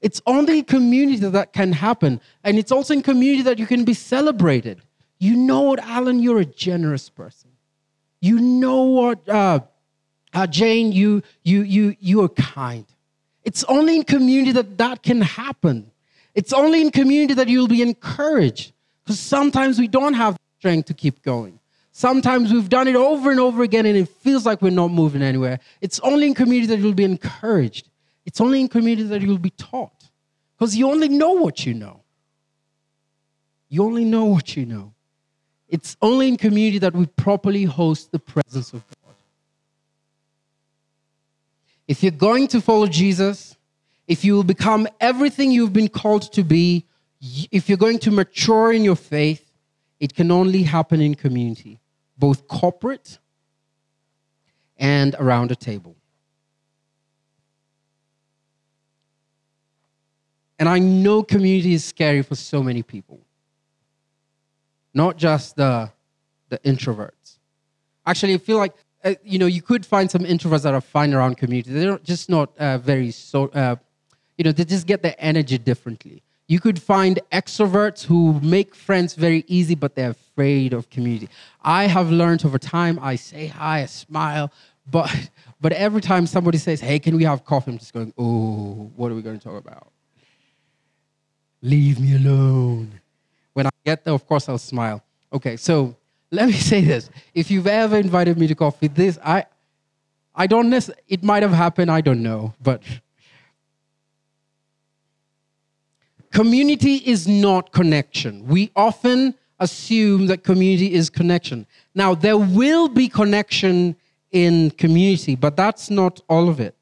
[0.00, 2.20] It's only in community that can happen.
[2.44, 4.82] And it's also in community that you can be celebrated.
[5.18, 6.20] You know what, Alan?
[6.20, 7.50] You're a generous person.
[8.20, 9.28] You know what?
[9.28, 9.60] Uh,
[10.34, 12.86] uh, Jane, you, you, you, you are kind.
[13.44, 15.90] It's only in community that that can happen.
[16.38, 18.70] It's only in community that you'll be encouraged.
[19.02, 21.58] Because sometimes we don't have the strength to keep going.
[21.90, 25.20] Sometimes we've done it over and over again and it feels like we're not moving
[25.20, 25.58] anywhere.
[25.80, 27.88] It's only in community that you'll be encouraged.
[28.24, 30.04] It's only in community that you'll be taught.
[30.56, 32.02] Because you only know what you know.
[33.68, 34.92] You only know what you know.
[35.68, 39.14] It's only in community that we properly host the presence of God.
[41.88, 43.56] If you're going to follow Jesus,
[44.08, 46.86] if you will become everything you've been called to be,
[47.52, 49.52] if you're going to mature in your faith,
[50.00, 51.78] it can only happen in community,
[52.16, 53.18] both corporate
[54.78, 55.94] and around a table.
[60.58, 63.20] And I know community is scary for so many people,
[64.94, 65.92] not just the,
[66.48, 67.38] the introverts.
[68.06, 71.14] Actually, I feel like uh, you know, you could find some introverts that are fine
[71.14, 71.72] around community.
[71.72, 73.46] They're just not uh, very so.
[73.48, 73.76] Uh,
[74.38, 76.22] you know, they just get their energy differently.
[76.46, 81.28] You could find extroverts who make friends very easy, but they're afraid of community.
[81.62, 82.98] I have learned over time.
[83.02, 84.50] I say hi, I smile,
[84.90, 88.90] but but every time somebody says, "Hey, can we have coffee?" I'm just going, "Oh,
[88.96, 89.88] what are we going to talk about?"
[91.60, 93.00] Leave me alone.
[93.52, 95.02] When I get there, of course, I'll smile.
[95.32, 95.96] Okay, so
[96.30, 97.10] let me say this.
[97.34, 99.44] If you've ever invited me to coffee, this, I,
[100.34, 102.80] I don't necessarily, it might have happened, I don't know, but
[106.32, 108.46] community is not connection.
[108.46, 111.66] We often assume that community is connection.
[111.94, 113.96] Now, there will be connection
[114.30, 116.74] in community, but that's not all of it.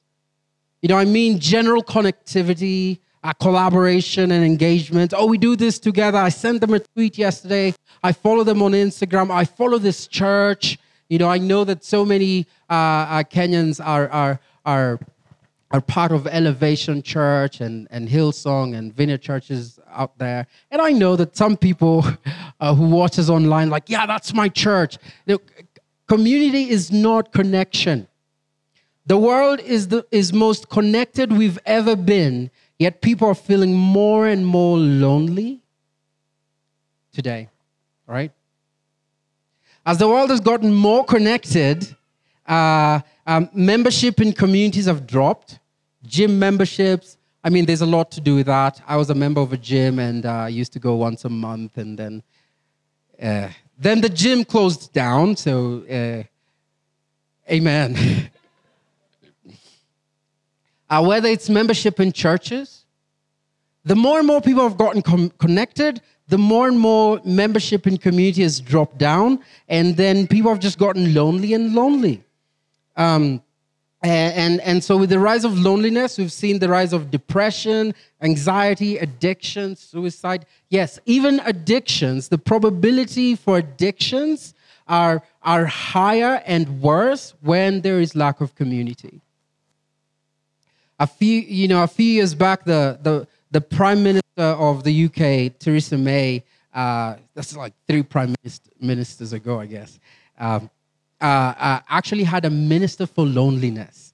[0.83, 5.15] You know, I mean general connectivity, uh, collaboration and engagement.
[5.17, 6.19] Oh, we do this together.
[6.19, 7.75] I sent them a tweet yesterday.
[8.03, 9.31] I follow them on Instagram.
[9.31, 10.79] I follow this church.
[11.09, 15.01] You know, I know that so many uh, uh, Kenyans are, are, are,
[15.71, 20.47] are part of Elevation Church and, and Hillsong and Vineyard churches out there.
[20.71, 22.05] And I know that some people
[22.61, 24.99] uh, who watch us online, like, yeah, that's my church.
[25.27, 25.39] Know,
[26.07, 28.07] community is not connection.
[29.07, 34.27] The world is the is most connected we've ever been Yet people are feeling more
[34.27, 35.61] and more lonely
[37.13, 37.49] today,
[38.07, 38.33] right?
[39.85, 41.97] As the world has gotten more connected,
[42.47, 45.59] uh, um, membership in communities have dropped.
[46.05, 48.83] Gym memberships, I mean, there's a lot to do with that.
[48.89, 51.79] I was a member of a gym and uh, used to go once a month,
[51.79, 52.23] and then
[53.23, 55.37] uh, then the gym closed down.
[55.37, 56.25] So, uh,
[57.49, 58.31] amen.
[60.91, 62.85] uh, whether it's membership in churches,
[63.85, 67.97] the more and more people have gotten com- connected, the more and more membership in
[67.97, 72.25] community has dropped down, and then people have just gotten lonely and lonely.
[72.97, 73.43] Um,
[74.03, 78.99] and, and so, with the rise of loneliness, we've seen the rise of depression, anxiety,
[78.99, 80.47] addiction, suicide.
[80.69, 84.55] Yes, even addictions, the probability for addictions
[84.87, 89.23] are, are higher and worse when there is lack of community
[90.99, 95.05] a few, you know, a few years back, the, the, the Prime Minister of the
[95.07, 98.35] UK, Theresa May, uh, that's like three prime
[98.81, 99.99] ministers ago, I guess,
[100.39, 100.71] um,
[101.21, 104.13] uh, uh, actually had a minister for loneliness.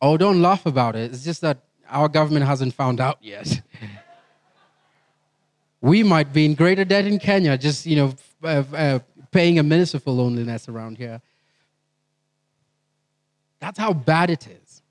[0.00, 1.12] Oh, don't laugh about it.
[1.12, 1.58] It's just that
[1.88, 3.60] our government hasn't found out yet.
[5.80, 8.98] we might be in greater debt in Kenya, just you know, uh, uh,
[9.30, 11.20] paying a minister for loneliness around here.
[13.58, 14.82] That's how bad it is.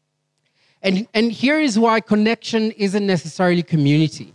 [0.82, 4.35] And, and here is why connection isn't necessarily community.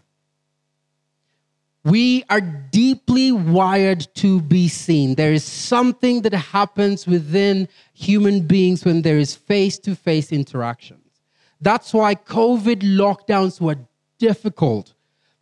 [1.82, 5.14] We are deeply wired to be seen.
[5.14, 11.22] There is something that happens within human beings when there is face to face interactions.
[11.60, 13.78] That's why COVID lockdowns were
[14.18, 14.92] difficult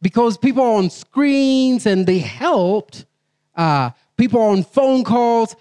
[0.00, 3.06] because people are on screens and they helped.
[3.56, 5.56] Uh, people are on phone calls,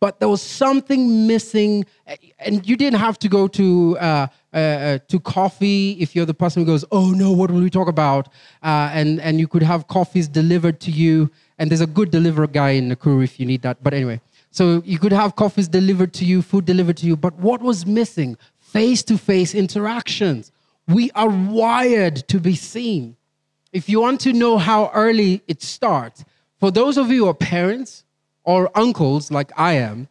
[0.00, 1.84] but there was something missing.
[2.38, 6.32] And you didn't have to go to uh, uh, uh, to coffee if you're the
[6.32, 8.28] person who goes, oh no, what will we talk about?
[8.62, 11.28] Uh, and, and you could have coffees delivered to you.
[11.58, 13.82] And there's a good delivery guy in Nakuru if you need that.
[13.82, 14.20] But anyway,
[14.52, 17.16] so you could have coffees delivered to you, food delivered to you.
[17.16, 18.36] But what was missing?
[18.60, 20.52] Face to face interactions.
[20.86, 23.16] We are wired to be seen.
[23.72, 26.24] If you want to know how early it starts,
[26.60, 28.04] for those of you who are parents
[28.44, 30.06] or uncles like I am,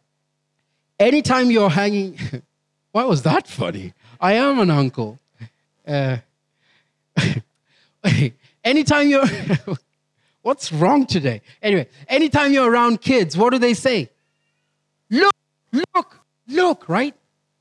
[1.00, 2.18] anytime you're hanging,
[2.92, 3.94] why was that funny?
[4.24, 5.18] I am an uncle.
[5.86, 6.16] Uh,
[8.64, 9.26] anytime you're,
[10.42, 11.42] what's wrong today?
[11.60, 14.08] Anyway, anytime you're around kids, what do they say?
[15.10, 15.34] Look,
[15.72, 17.14] look, look, right?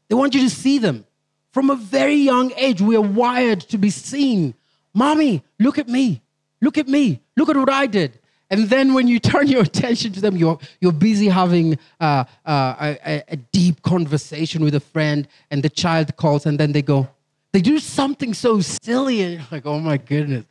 [0.07, 1.05] They want you to see them.
[1.51, 4.53] From a very young age, we are wired to be seen.
[4.93, 6.21] Mommy, look at me.
[6.61, 7.19] Look at me.
[7.35, 8.17] Look at what I did.
[8.53, 12.95] And then when you turn your attention to them, you're, you're busy having uh, uh,
[13.03, 17.07] a, a deep conversation with a friend, and the child calls, and then they go,
[17.51, 20.45] they do something so silly, and you're like, oh my goodness.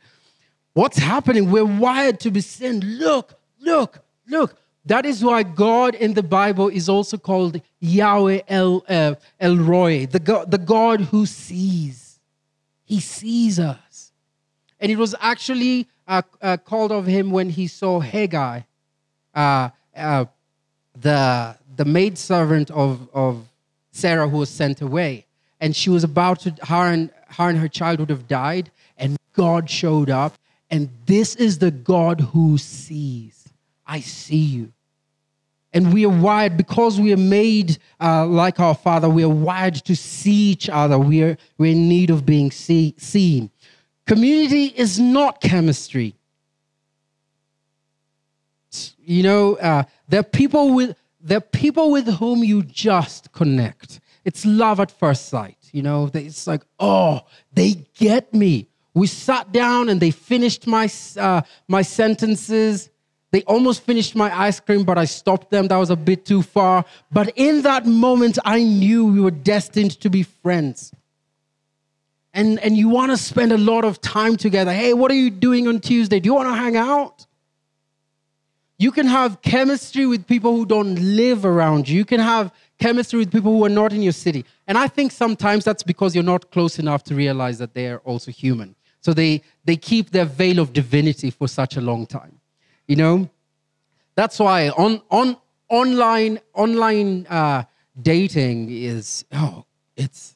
[0.73, 1.49] What's happening?
[1.49, 2.81] We're wired to be seen.
[2.81, 4.57] Look, look, look.
[4.85, 10.07] That is why God in the Bible is also called Yahweh El, uh, El Roi,
[10.07, 12.19] the God, the God who sees.
[12.83, 14.11] He sees us.
[14.81, 15.87] And it was actually
[16.65, 20.25] called of him when he saw uh, uh,
[20.99, 23.47] the, the maidservant of, of
[23.91, 25.25] Sarah who was sent away.
[25.59, 29.17] And she was about to, her and, her and her child would have died, and
[29.33, 30.37] God showed up.
[30.69, 33.47] And this is the God who sees.
[33.85, 34.73] I see you.
[35.71, 39.75] And we are wired, because we are made uh, like our Father, we are wired
[39.75, 40.99] to see each other.
[40.99, 43.49] We are, we're in need of being see, seen.
[44.05, 46.15] Community is not chemistry.
[48.97, 54.01] You know, uh, there are people with there are people with whom you just connect.
[54.25, 55.57] It's love at first sight.
[55.71, 57.21] You know, it's like, oh,
[57.53, 58.67] they get me.
[58.93, 62.89] We sat down and they finished my uh, my sentences.
[63.31, 65.67] They almost finished my ice cream, but I stopped them.
[65.67, 66.85] That was a bit too far.
[67.11, 70.93] But in that moment, I knew we were destined to be friends.
[72.33, 74.73] And, and you want to spend a lot of time together.
[74.73, 76.19] Hey, what are you doing on Tuesday?
[76.19, 77.27] Do you want to hang out?
[78.79, 81.97] You can have chemistry with people who don't live around you.
[81.97, 84.45] You can have chemistry with people who are not in your city.
[84.67, 87.99] And I think sometimes that's because you're not close enough to realize that they are
[87.99, 88.75] also human.
[88.99, 92.39] So they, they keep their veil of divinity for such a long time.
[92.87, 93.29] You know,
[94.15, 95.37] that's why on on
[95.69, 97.63] online online uh,
[98.01, 99.65] dating is oh
[99.95, 100.32] it's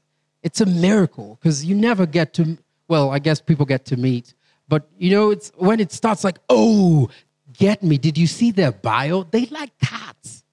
[0.47, 4.33] it's a miracle because you never get to well I guess people get to meet
[4.67, 7.09] but you know it's when it starts like oh
[7.53, 9.23] get me did you see their bio?
[9.23, 10.43] They like cats.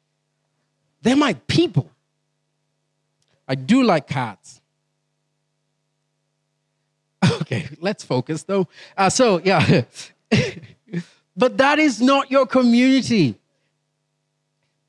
[1.02, 1.88] They're my people.
[3.46, 4.60] I do like cats.
[7.40, 8.66] Okay let's focus though.
[8.96, 9.82] Uh, so yeah.
[11.36, 13.34] But that is not your community.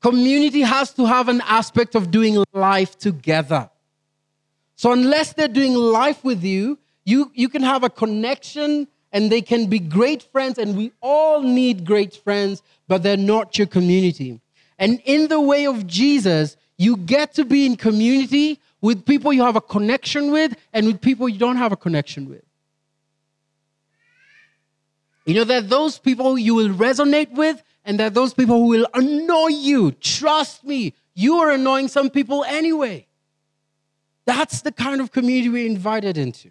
[0.00, 3.68] Community has to have an aspect of doing life together.
[4.76, 9.40] So, unless they're doing life with you, you, you can have a connection and they
[9.40, 14.40] can be great friends, and we all need great friends, but they're not your community.
[14.78, 19.42] And in the way of Jesus, you get to be in community with people you
[19.42, 22.42] have a connection with and with people you don't have a connection with.
[25.24, 28.86] You know, that those people you will resonate with, and that those people who will
[28.94, 29.92] annoy you.
[29.92, 33.05] Trust me, you are annoying some people anyway.
[34.26, 36.50] That's the kind of community we're invited into.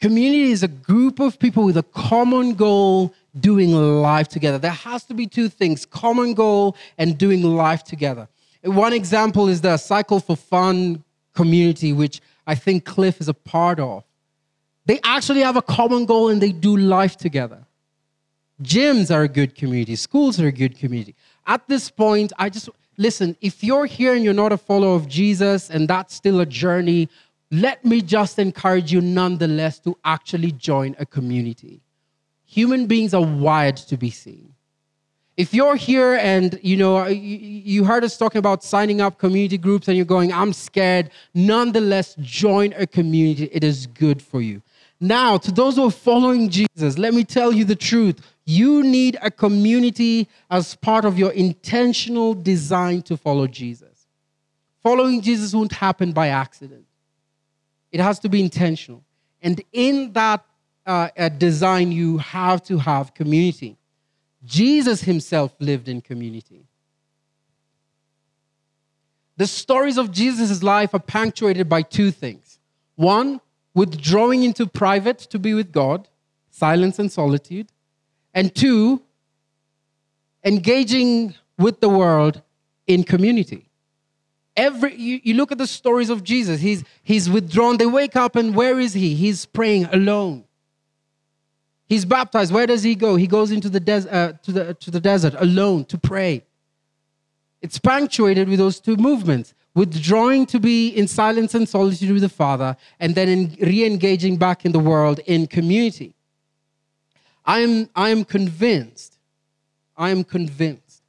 [0.00, 4.58] Community is a group of people with a common goal doing life together.
[4.58, 8.28] There has to be two things common goal and doing life together.
[8.62, 11.02] One example is the Cycle for Fun
[11.34, 14.04] community, which I think Cliff is a part of.
[14.84, 17.64] They actually have a common goal and they do life together.
[18.62, 21.14] Gyms are a good community, schools are a good community.
[21.46, 25.08] At this point, I just listen, if you're here and you're not a follower of
[25.08, 27.08] Jesus and that's still a journey,
[27.50, 31.80] let me just encourage you nonetheless to actually join a community.
[32.46, 34.54] Human beings are wired to be seen.
[35.36, 39.88] If you're here and you know you heard us talking about signing up community groups
[39.88, 43.48] and you're going, I'm scared, nonetheless join a community.
[43.52, 44.62] It is good for you.
[45.00, 48.20] Now, to those who are following Jesus, let me tell you the truth.
[48.46, 54.06] You need a community as part of your intentional design to follow Jesus.
[54.82, 56.84] Following Jesus won't happen by accident,
[57.90, 59.02] it has to be intentional.
[59.42, 60.44] And in that
[60.86, 63.76] uh, uh, design, you have to have community.
[64.44, 66.66] Jesus himself lived in community.
[69.36, 72.58] The stories of Jesus' life are punctuated by two things.
[72.96, 73.40] One,
[73.74, 76.08] withdrawing into private to be with God,
[76.50, 77.68] silence and solitude.
[78.32, 79.02] And two,
[80.44, 82.42] engaging with the world
[82.86, 83.68] in community.
[84.56, 87.76] Every you, you look at the stories of Jesus, he's he's withdrawn.
[87.76, 89.14] They wake up and where is he?
[89.14, 90.44] He's praying alone.
[91.86, 92.52] He's baptized.
[92.52, 93.16] Where does he go?
[93.16, 96.42] He goes into the, des- uh, to, the, to the desert alone to pray.
[97.60, 102.28] It's punctuated with those two movements withdrawing to be in silence and solitude with the
[102.28, 106.14] Father, and then re engaging back in the world in community.
[107.44, 109.18] I am, I am convinced,
[109.96, 111.02] I am convinced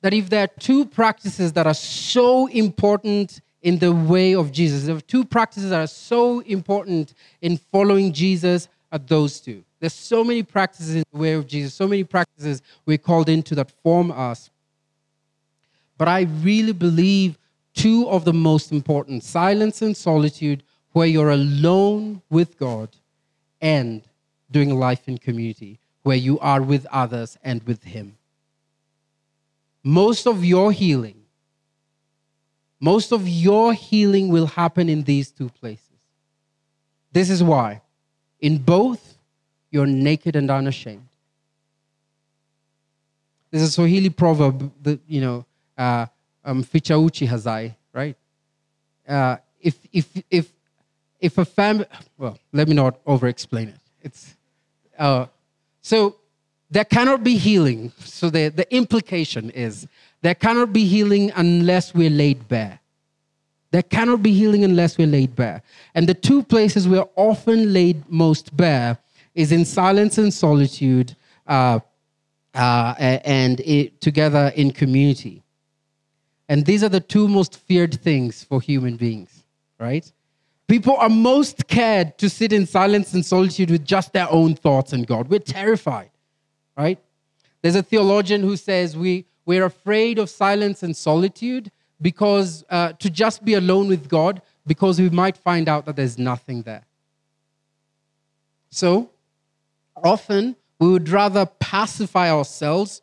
[0.00, 4.84] that if there are two practices that are so important in the way of Jesus,
[4.84, 9.62] there are two practices that are so important in following Jesus, are those two.
[9.78, 13.54] There's so many practices in the way of Jesus, so many practices we're called into
[13.56, 14.50] that form us.
[15.96, 17.38] But I really believe
[17.74, 20.62] two of the most important silence and solitude,
[20.92, 22.88] where you're alone with God,
[23.60, 24.02] and
[24.50, 28.16] doing life in community, where you are with others and with Him.
[29.82, 31.16] Most of your healing,
[32.80, 35.86] most of your healing will happen in these two places.
[37.12, 37.82] This is why.
[38.40, 39.18] In both,
[39.70, 41.06] you're naked and unashamed.
[43.50, 45.44] There's a Swahili proverb that, you know,
[45.76, 46.06] uh,
[46.44, 46.94] um, ficha
[47.28, 48.16] hazai, right?
[49.08, 50.52] Uh, if, if, if,
[51.20, 51.86] if a family,
[52.16, 53.80] well, let me not over explain it.
[54.02, 54.34] It's,
[54.98, 55.26] uh,
[55.82, 56.16] so
[56.70, 57.92] there cannot be healing.
[57.98, 59.86] So the, the implication is
[60.22, 62.78] there cannot be healing unless we're laid bare.
[63.72, 65.62] There cannot be healing unless we're laid bare.
[65.94, 68.98] And the two places we're often laid most bare
[69.34, 71.14] is in silence and solitude
[71.46, 71.80] uh,
[72.54, 75.42] uh, and it, together in community.
[76.50, 79.44] And these are the two most feared things for human beings,
[79.78, 80.12] right?
[80.66, 84.92] People are most scared to sit in silence and solitude with just their own thoughts
[84.92, 85.28] and God.
[85.28, 86.10] We're terrified,
[86.76, 86.98] right?
[87.62, 91.70] There's a theologian who says we, we're afraid of silence and solitude
[92.02, 96.18] because uh, to just be alone with God because we might find out that there's
[96.18, 96.84] nothing there.
[98.70, 99.10] So
[99.94, 103.02] often we would rather pacify ourselves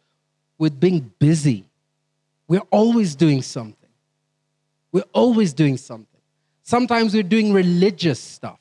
[0.58, 1.67] with being busy.
[2.48, 3.90] We're always doing something.
[4.92, 6.22] We're always doing something.
[6.64, 8.60] Sometimes we're doing religious stuff.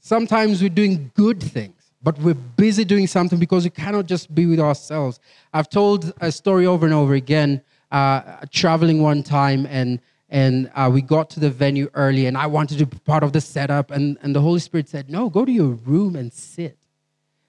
[0.00, 4.46] Sometimes we're doing good things but we're busy doing something because we cannot just be
[4.46, 5.20] with ourselves.
[5.52, 10.90] I've told a story over and over again, uh, traveling one time, and and uh,
[10.92, 13.90] we got to the venue early, and I wanted to be part of the setup,
[13.90, 16.78] and, and the Holy Spirit said, No, go to your room and sit.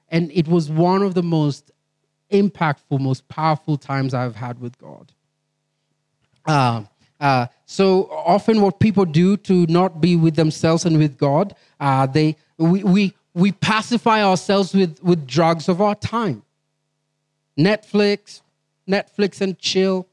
[0.09, 1.71] And it was one of the most
[2.33, 5.11] impactful, most powerful times I've had with God.
[6.45, 6.83] Uh,
[7.19, 12.05] uh, so often, what people do to not be with themselves and with God, uh,
[12.05, 16.43] they we, we we pacify ourselves with, with drugs of our time.
[17.57, 18.41] Netflix,
[18.87, 20.07] Netflix and chill.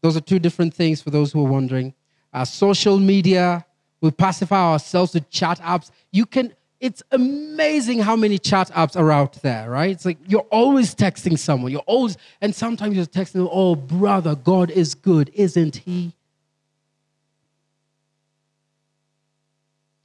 [0.00, 1.94] Those are two different things for those who are wondering.
[2.32, 3.64] Uh, social media,
[4.00, 5.90] we pacify ourselves with chat apps.
[6.12, 9.90] You can, it's amazing how many chat apps are out there, right?
[9.90, 11.72] It's like you're always texting someone.
[11.72, 16.12] You're always, and sometimes you're texting them, oh, brother, God is good, isn't he?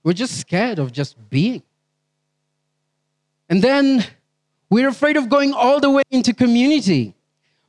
[0.04, 1.62] We're just scared of just being.
[3.50, 4.04] And then
[4.70, 7.14] we're afraid of going all the way into community.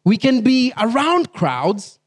[0.02, 1.98] We can be around crowds,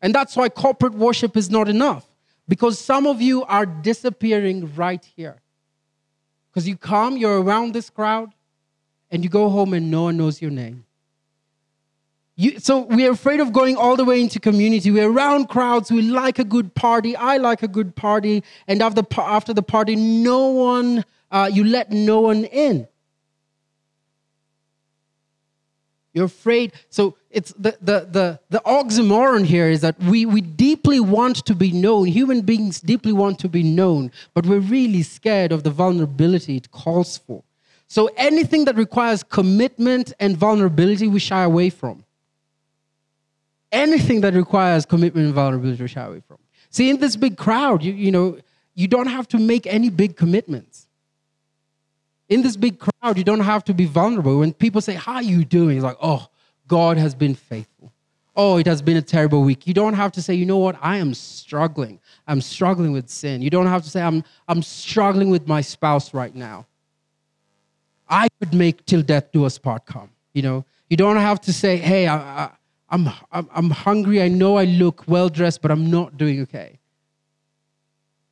[0.00, 2.06] and that's why corporate worship is not enough.
[2.46, 5.36] Because some of you are disappearing right here.
[6.50, 8.32] Because you come, you're around this crowd,
[9.10, 10.84] and you go home and no one knows your name.
[12.36, 14.92] You, so we're afraid of going all the way into community.
[14.92, 15.90] We're around crowds.
[15.90, 17.16] We like a good party.
[17.16, 18.44] I like a good party.
[18.68, 22.86] And after, after the party, no one, uh, you let no one in.
[26.14, 26.72] You're afraid.
[26.90, 31.54] So it's the, the, the, the oxymoron here is that we, we deeply want to
[31.54, 32.06] be known.
[32.06, 36.70] Human beings deeply want to be known, but we're really scared of the vulnerability it
[36.70, 37.42] calls for.
[37.86, 42.04] So anything that requires commitment and vulnerability, we shy away from.
[43.70, 46.38] Anything that requires commitment and vulnerability, we shy away from.
[46.70, 48.38] See, in this big crowd, you, you know,
[48.74, 50.88] you don't have to make any big commitments
[52.28, 54.38] in this big crowd, you don't have to be vulnerable.
[54.38, 55.76] When people say, How are you doing?
[55.76, 56.28] It's like, Oh,
[56.68, 57.92] God has been faithful.
[58.36, 59.66] Oh, it has been a terrible week.
[59.66, 60.76] You don't have to say, You know what?
[60.80, 61.98] I am struggling.
[62.26, 63.42] I'm struggling with sin.
[63.42, 66.66] You don't have to say, I'm, I'm struggling with my spouse right now.
[68.08, 70.10] I could make till death do us part come.
[70.34, 72.50] You know, you don't have to say, Hey, I, I,
[72.90, 74.22] I'm, I'm hungry.
[74.22, 76.78] I know I look well dressed, but I'm not doing okay.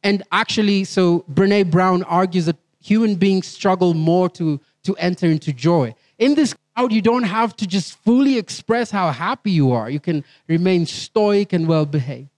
[0.03, 5.53] And actually, so Brene Brown argues that human beings struggle more to, to enter into
[5.53, 5.95] joy.
[6.19, 9.91] In this crowd, you don't have to just fully express how happy you are.
[9.91, 12.31] You can remain stoic and well behaved.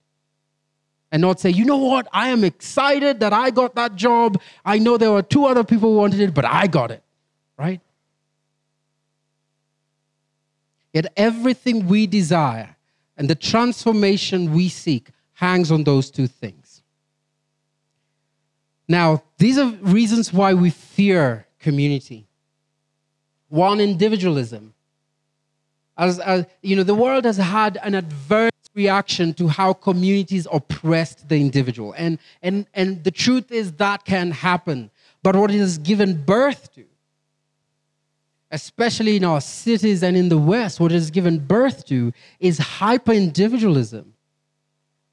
[1.11, 4.39] And not say, you know what, I am excited that I got that job.
[4.63, 7.03] I know there were two other people who wanted it, but I got it,
[7.57, 7.81] right?
[10.93, 12.75] Yet everything we desire
[13.17, 16.83] and the transformation we seek hangs on those two things.
[18.87, 22.28] Now, these are reasons why we fear community.
[23.49, 24.73] One, individualism.
[25.97, 31.27] As, as you know, the world has had an adverse reaction to how communities oppressed
[31.27, 31.93] the individual.
[31.97, 34.91] And, and, and the truth is that can happen.
[35.21, 36.85] But what it has given birth to,
[38.51, 42.57] especially in our cities and in the West, what it has given birth to is
[42.57, 44.13] hyper individualism.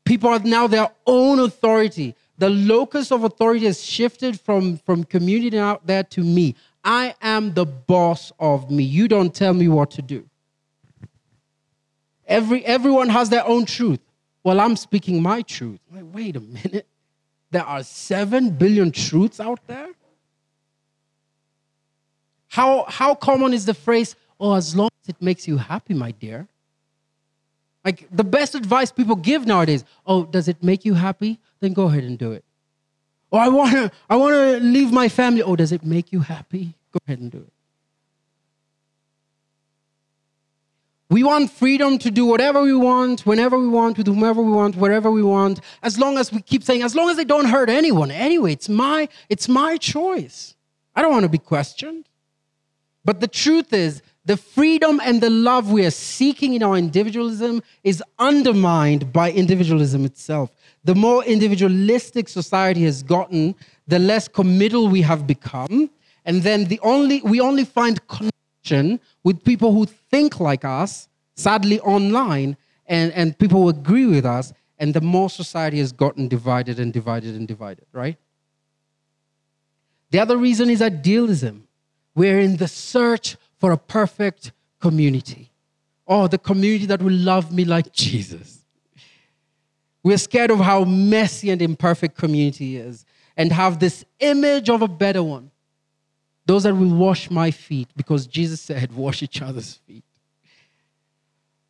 [0.04, 2.14] People are now their own authority.
[2.38, 6.54] The locus of authority has shifted from, from community out there to me.
[6.86, 8.84] I am the boss of me.
[8.84, 10.30] You don't tell me what to do.
[12.28, 13.98] Every, everyone has their own truth.
[14.44, 15.80] Well, I'm speaking my truth.
[15.92, 16.86] Like, wait a minute.
[17.50, 19.88] There are seven billion truths out there?
[22.46, 26.12] How, how common is the phrase, oh, as long as it makes you happy, my
[26.12, 26.46] dear?
[27.84, 31.40] Like the best advice people give nowadays, oh, does it make you happy?
[31.60, 32.44] Then go ahead and do it.
[33.32, 35.42] Oh, I want to I want to leave my family.
[35.42, 36.74] Oh, does it make you happy?
[36.92, 37.52] Go ahead and do it.
[41.08, 44.74] We want freedom to do whatever we want, whenever we want, with whomever we want,
[44.74, 47.70] wherever we want, as long as we keep saying, as long as they don't hurt
[47.70, 48.10] anyone.
[48.10, 50.56] Anyway, it's my, it's my choice.
[50.96, 52.08] I don't want to be questioned.
[53.04, 57.62] But the truth is, the freedom and the love we are seeking in our individualism
[57.84, 60.50] is undermined by individualism itself.
[60.86, 63.56] The more individualistic society has gotten,
[63.88, 65.90] the less committal we have become.
[66.24, 71.80] And then the only, we only find connection with people who think like us, sadly
[71.80, 72.56] online,
[72.86, 74.52] and, and people who agree with us.
[74.78, 78.16] And the more society has gotten divided and divided and divided, right?
[80.12, 81.66] The other reason is idealism.
[82.14, 85.50] We're in the search for a perfect community.
[86.06, 88.65] Oh, the community that will love me like Jesus.
[90.06, 93.04] We're scared of how messy and imperfect community is
[93.36, 95.50] and have this image of a better one.
[96.46, 100.04] Those that will wash my feet because Jesus said, wash each other's feet.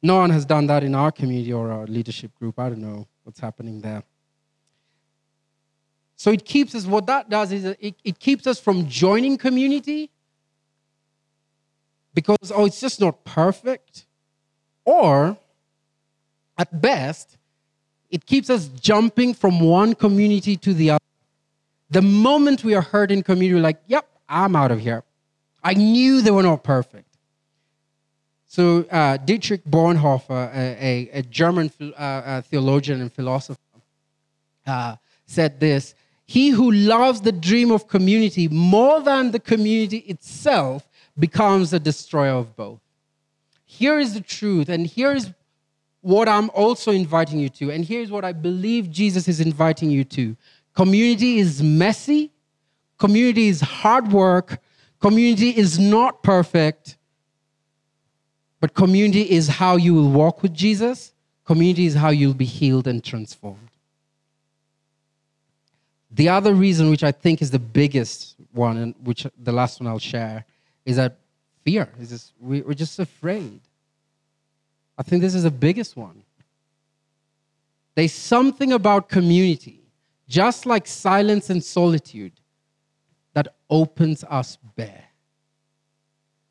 [0.03, 2.59] No one has done that in our community or our leadership group.
[2.59, 4.03] I don't know what's happening there.
[6.17, 10.11] So it keeps us, what that does is it, it keeps us from joining community
[12.13, 14.05] because, oh, it's just not perfect.
[14.85, 15.39] Or,
[16.59, 17.39] at best,
[18.11, 21.05] it keeps us jumping from one community to the other.
[21.91, 25.03] The moment we are hurt in community, we're like, yep, I'm out of here.
[25.63, 27.07] I knew they were not perfect.
[28.47, 33.61] So, uh, Dietrich Bonhoeffer, a, a, a German uh, uh, theologian and philosopher,
[34.67, 34.97] uh,
[35.27, 35.95] said this
[36.27, 40.89] He who loves the dream of community more than the community itself
[41.19, 42.81] becomes a destroyer of both.
[43.65, 45.33] Here is the truth, and here is
[46.07, 50.05] what I'm also inviting you to, and here's what I believe Jesus is inviting you
[50.05, 50.37] to.
[50.73, 52.31] Community is messy,
[52.97, 54.61] community is hard work,
[55.01, 56.97] community is not perfect,
[58.61, 61.13] but community is how you will walk with Jesus,
[61.45, 63.71] community is how you'll be healed and transformed.
[66.13, 69.89] The other reason, which I think is the biggest one, and which the last one
[69.89, 70.45] I'll share,
[70.85, 71.19] is that
[71.65, 71.89] fear.
[72.01, 73.61] Is just, we, we're just afraid.
[74.99, 76.23] I think this is the biggest one.
[77.95, 79.81] There's something about community,
[80.29, 82.33] just like silence and solitude,
[83.35, 85.05] that opens us bare.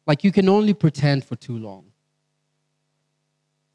[0.07, 1.85] Like you can only pretend for too long.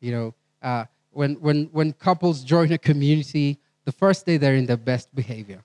[0.01, 4.67] You know, uh, when, when, when couples join a community, the first day they're in
[4.67, 5.63] their best behavior.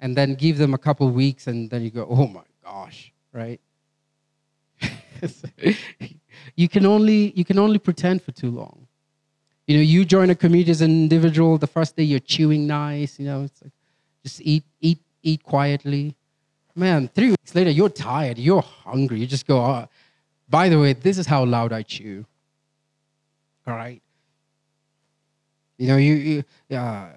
[0.00, 3.60] And then give them a couple weeks, and then you go, oh my gosh, right?
[6.56, 8.86] you can only you can only pretend for too long.
[9.66, 11.58] You know, you join a community as an individual.
[11.58, 13.18] The first day you're chewing nice.
[13.18, 13.72] You know, it's like
[14.22, 16.16] just eat eat eat quietly.
[16.74, 18.38] Man, three weeks later you're tired.
[18.38, 19.20] You're hungry.
[19.20, 19.58] You just go.
[19.58, 19.88] Oh,
[20.48, 22.26] by the way, this is how loud I chew.
[23.66, 24.02] All right.
[25.78, 27.08] You know, you, you uh,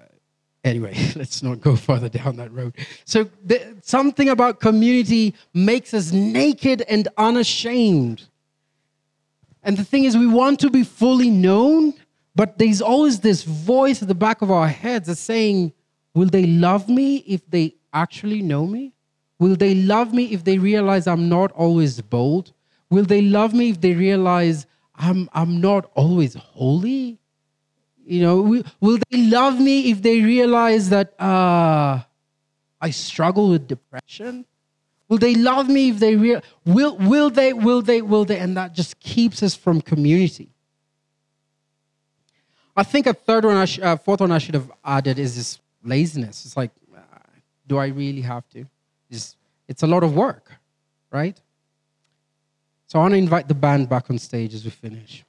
[0.64, 2.74] Anyway, let's not go further down that road.
[3.04, 8.24] So, the, something about community makes us naked and unashamed.
[9.64, 11.94] And the thing is, we want to be fully known,
[12.36, 15.72] but there's always this voice at the back of our heads that's saying,
[16.14, 18.92] Will they love me if they actually know me?
[19.38, 22.52] Will they love me if they realize I'm not always bold?
[22.88, 27.18] Will they love me if they realize I'm, I'm not always holy?
[28.06, 32.02] You know, will they love me if they realize that uh,
[32.80, 34.44] I struggle with depression?
[35.14, 38.56] Will they love me if they real will will they will they will they and
[38.56, 40.48] that just keeps us from community.
[42.76, 45.36] I think a third one, I sh- uh, fourth one I should have added is
[45.36, 46.44] this laziness.
[46.44, 46.98] It's like, uh,
[47.68, 48.66] do I really have to?
[49.08, 49.36] Just,
[49.68, 50.50] it's a lot of work,
[51.12, 51.40] right?
[52.88, 55.24] So I want to invite the band back on stage as we finish.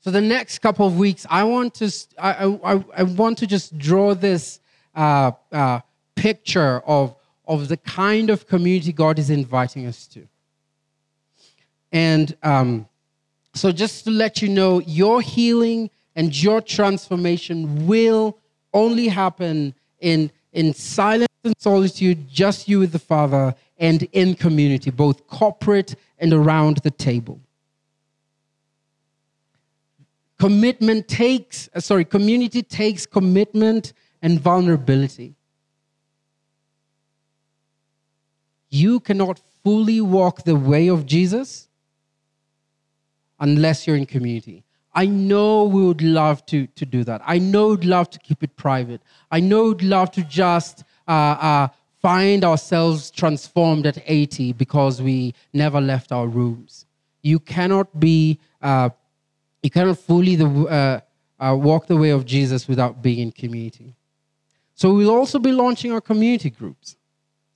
[0.00, 3.76] So the next couple of weeks, I want to I, I, I want to just
[3.76, 4.58] draw this
[4.94, 5.80] uh, uh,
[6.14, 7.14] picture of
[7.50, 10.26] of the kind of community God is inviting us to.
[11.90, 12.88] And um,
[13.54, 18.38] so, just to let you know, your healing and your transformation will
[18.72, 24.90] only happen in in silence and solitude, just you with the Father, and in community,
[24.90, 27.40] both corporate and around the table.
[30.38, 33.92] Commitment takes, uh, sorry, community takes commitment
[34.22, 35.34] and vulnerability.
[38.70, 41.68] You cannot fully walk the way of Jesus
[43.38, 44.64] unless you're in community.
[44.94, 47.22] I know we would love to, to do that.
[47.24, 49.00] I know we'd love to keep it private.
[49.30, 51.68] I know we'd love to just uh, uh,
[52.02, 56.86] find ourselves transformed at 80 because we never left our rooms.
[57.22, 58.90] You cannot be uh,
[59.62, 61.00] you cannot fully the, uh,
[61.38, 63.94] uh, walk the way of Jesus without being in community.
[64.74, 66.96] So we'll also be launching our community groups.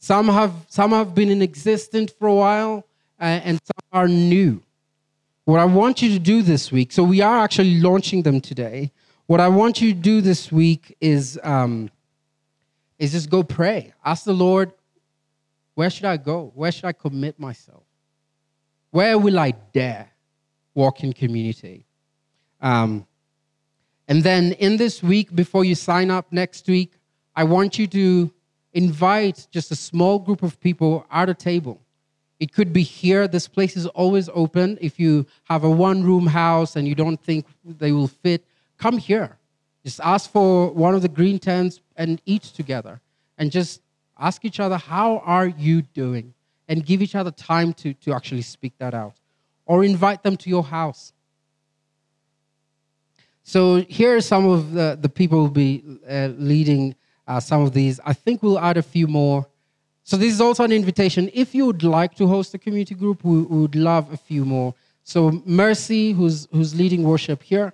[0.04, 2.86] Some have, some have been in existence for a while,
[3.18, 4.62] uh, and some are new.
[5.46, 8.92] What I want you to do this week, so we are actually launching them today.
[9.24, 11.88] What I want you to do this week is, um,
[12.98, 13.94] is just go pray.
[14.04, 14.72] Ask the Lord,
[15.74, 16.52] where should I go?
[16.54, 17.84] Where should I commit myself?
[18.90, 20.10] Where will I dare
[20.74, 21.86] walk in community?
[22.60, 23.06] Um,
[24.06, 26.92] and then in this week, before you sign up next week,
[27.34, 28.34] I want you to
[28.74, 31.80] invite just a small group of people at a table.
[32.40, 33.26] It could be here.
[33.28, 34.76] This place is always open.
[34.80, 38.44] If you have a one room house and you don't think they will fit,
[38.76, 39.38] come here.
[39.84, 43.00] Just ask for one of the green tents and eat together.
[43.38, 43.80] And just
[44.18, 46.34] ask each other, How are you doing?
[46.68, 49.14] And give each other time to, to actually speak that out.
[49.66, 51.12] Or invite them to your house.
[53.42, 56.96] So here are some of the, the people who will be uh, leading
[57.26, 58.00] uh, some of these.
[58.04, 59.46] I think we'll add a few more.
[60.02, 61.30] So this is also an invitation.
[61.32, 64.44] If you would like to host a community group, we, we would love a few
[64.44, 64.74] more.
[65.02, 67.72] So Mercy, who's, who's leading worship here.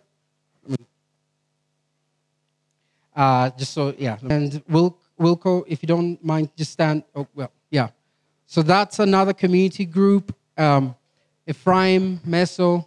[3.14, 4.16] Uh, just so, yeah.
[4.28, 7.02] And Wil- Wilco, if you don't mind, just stand.
[7.14, 7.88] Oh, well, yeah.
[8.46, 10.34] So that's another community group.
[10.56, 10.94] Um,
[11.46, 12.86] Ephraim, Meso.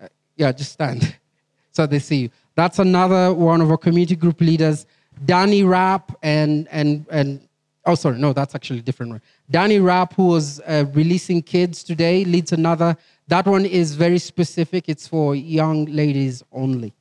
[0.00, 1.16] Uh, yeah, just stand.
[1.72, 2.30] so they see you.
[2.54, 4.86] That's another one of our community group leaders,
[5.24, 7.40] Danny Rapp, and and and
[7.84, 9.22] oh, sorry, no, that's actually a different one.
[9.50, 12.96] Danny Rapp, who was uh, releasing kids today, leads another.
[13.28, 14.88] That one is very specific.
[14.88, 16.92] It's for young ladies only.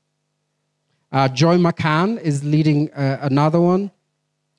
[1.11, 3.91] Uh, Joy McCann is leading uh, another one,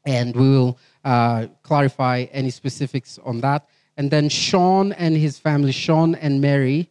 [0.07, 3.69] and we will uh, clarify any specifics on that.
[3.97, 6.89] And then Sean and his family, Sean and Mary.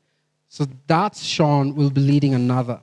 [0.49, 2.81] So that's Sean will be leading another.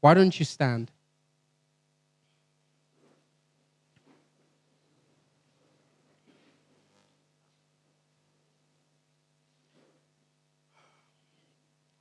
[0.00, 0.90] Why don't you stand?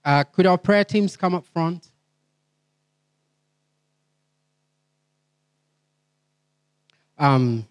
[0.07, 1.91] Uh, could our prayer teams come up front?
[7.19, 7.67] Um,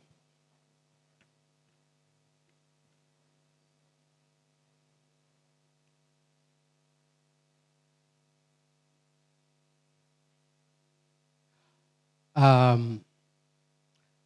[12.34, 13.02] um,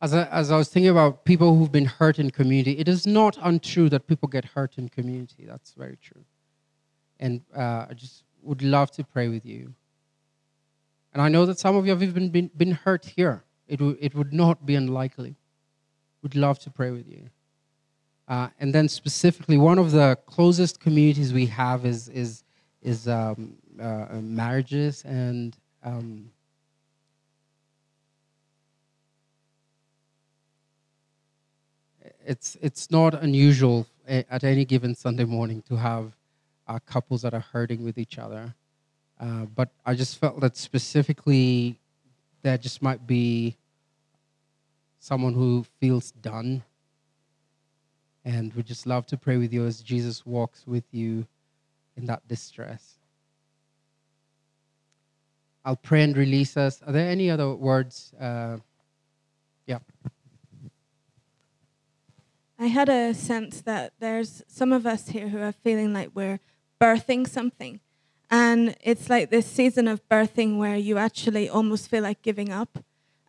[0.03, 3.07] as, I, as I was thinking about people who've been hurt in community, it is
[3.07, 5.45] not untrue that people get hurt in community.
[5.47, 6.25] That's very true.
[7.21, 9.75] And uh, I just would love to pray with you.
[11.13, 13.45] And I know that some of you have even been, been hurt here.
[13.69, 15.37] It, w- it would not be unlikely.
[16.23, 17.31] Would love to pray with you.
[18.27, 22.45] Uh, and then specifically, one of the closest communities we have is is
[22.81, 26.31] is um, uh, marriages and um,
[32.25, 36.13] it's it's not unusual at any given Sunday morning to have
[36.79, 38.55] couples that are hurting with each other.
[39.19, 41.81] Uh, but I just felt that specifically,
[42.43, 43.57] there just might be
[45.01, 46.63] someone who feels done.
[48.25, 51.27] And we just love to pray with you as Jesus walks with you
[51.97, 52.95] in that distress.
[55.65, 56.81] I'll pray and release us.
[56.87, 58.15] Are there any other words?
[58.19, 58.59] Uh,
[59.67, 59.79] yeah.
[62.59, 66.41] I had a sense that there's some of us here who are feeling like we're
[66.81, 67.81] birthing something.
[68.31, 72.79] And it's like this season of birthing where you actually almost feel like giving up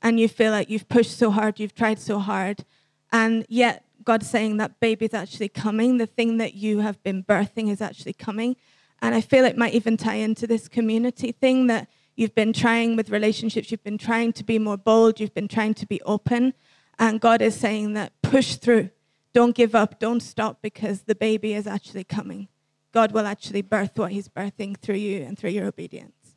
[0.01, 2.65] and you feel like you've pushed so hard, you've tried so hard,
[3.11, 5.97] and yet God's saying that baby's actually coming.
[5.97, 8.55] The thing that you have been birthing is actually coming.
[9.01, 12.95] And I feel it might even tie into this community thing that you've been trying
[12.95, 16.53] with relationships, you've been trying to be more bold, you've been trying to be open.
[16.99, 18.89] And God is saying that push through.
[19.33, 22.47] Don't give up, don't stop because the baby is actually coming.
[22.91, 26.35] God will actually birth what He's birthing through you and through your obedience.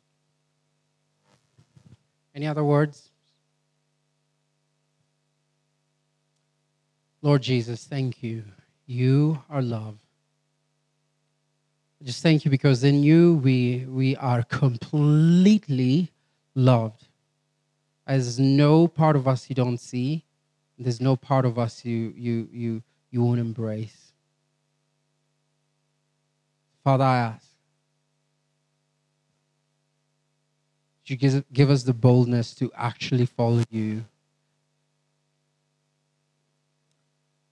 [2.33, 3.11] Any other words?
[7.21, 8.43] Lord Jesus, thank you.
[8.85, 9.97] You are love.
[12.03, 16.11] Just thank you because in you we, we are completely
[16.53, 17.07] loved.
[18.05, 20.23] There's no part of us you don't see.
[20.77, 24.04] There's no part of us you, you, you, you won't embrace.
[26.85, 27.45] Father, I ask
[31.05, 34.05] you give, give us the boldness to actually follow you.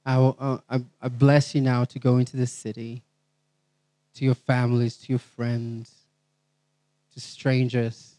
[0.05, 3.01] I, will, uh, I, I bless you now to go into this city,
[4.15, 5.91] to your families, to your friends,
[7.13, 8.15] to strangers,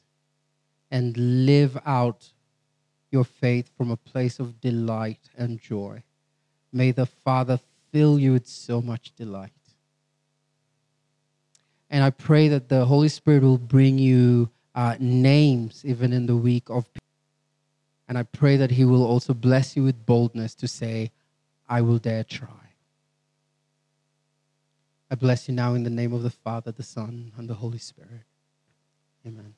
[0.90, 2.30] and live out
[3.12, 6.02] your faith from a place of delight and joy.
[6.72, 7.60] May the Father
[7.92, 9.52] fill you with so much delight.
[11.90, 16.36] And I pray that the Holy Spirit will bring you uh, names even in the
[16.36, 16.88] week of.
[18.08, 21.10] And I pray that He will also bless you with boldness to say,
[21.68, 22.48] I will dare try.
[25.10, 27.78] I bless you now in the name of the Father, the Son, and the Holy
[27.78, 28.24] Spirit.
[29.26, 29.54] Amen.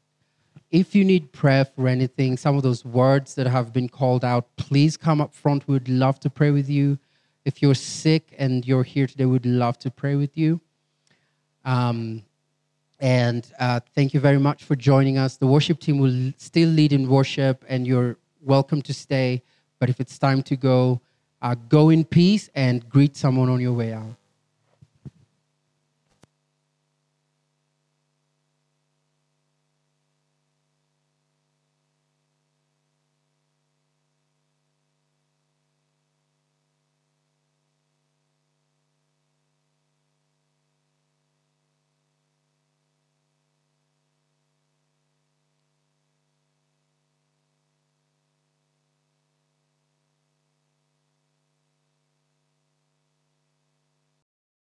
[0.70, 4.54] If you need prayer for anything, some of those words that have been called out,
[4.56, 5.66] please come up front.
[5.66, 6.98] We would love to pray with you.
[7.44, 10.60] If you're sick and you're here today, we'd love to pray with you.
[11.66, 12.22] Um,
[12.98, 15.36] and uh, thank you very much for joining us.
[15.36, 19.42] The worship team will still lead in worship, and you're welcome to stay.
[19.78, 21.02] But if it's time to go,
[21.42, 24.16] uh, go in peace and greet someone on your way out.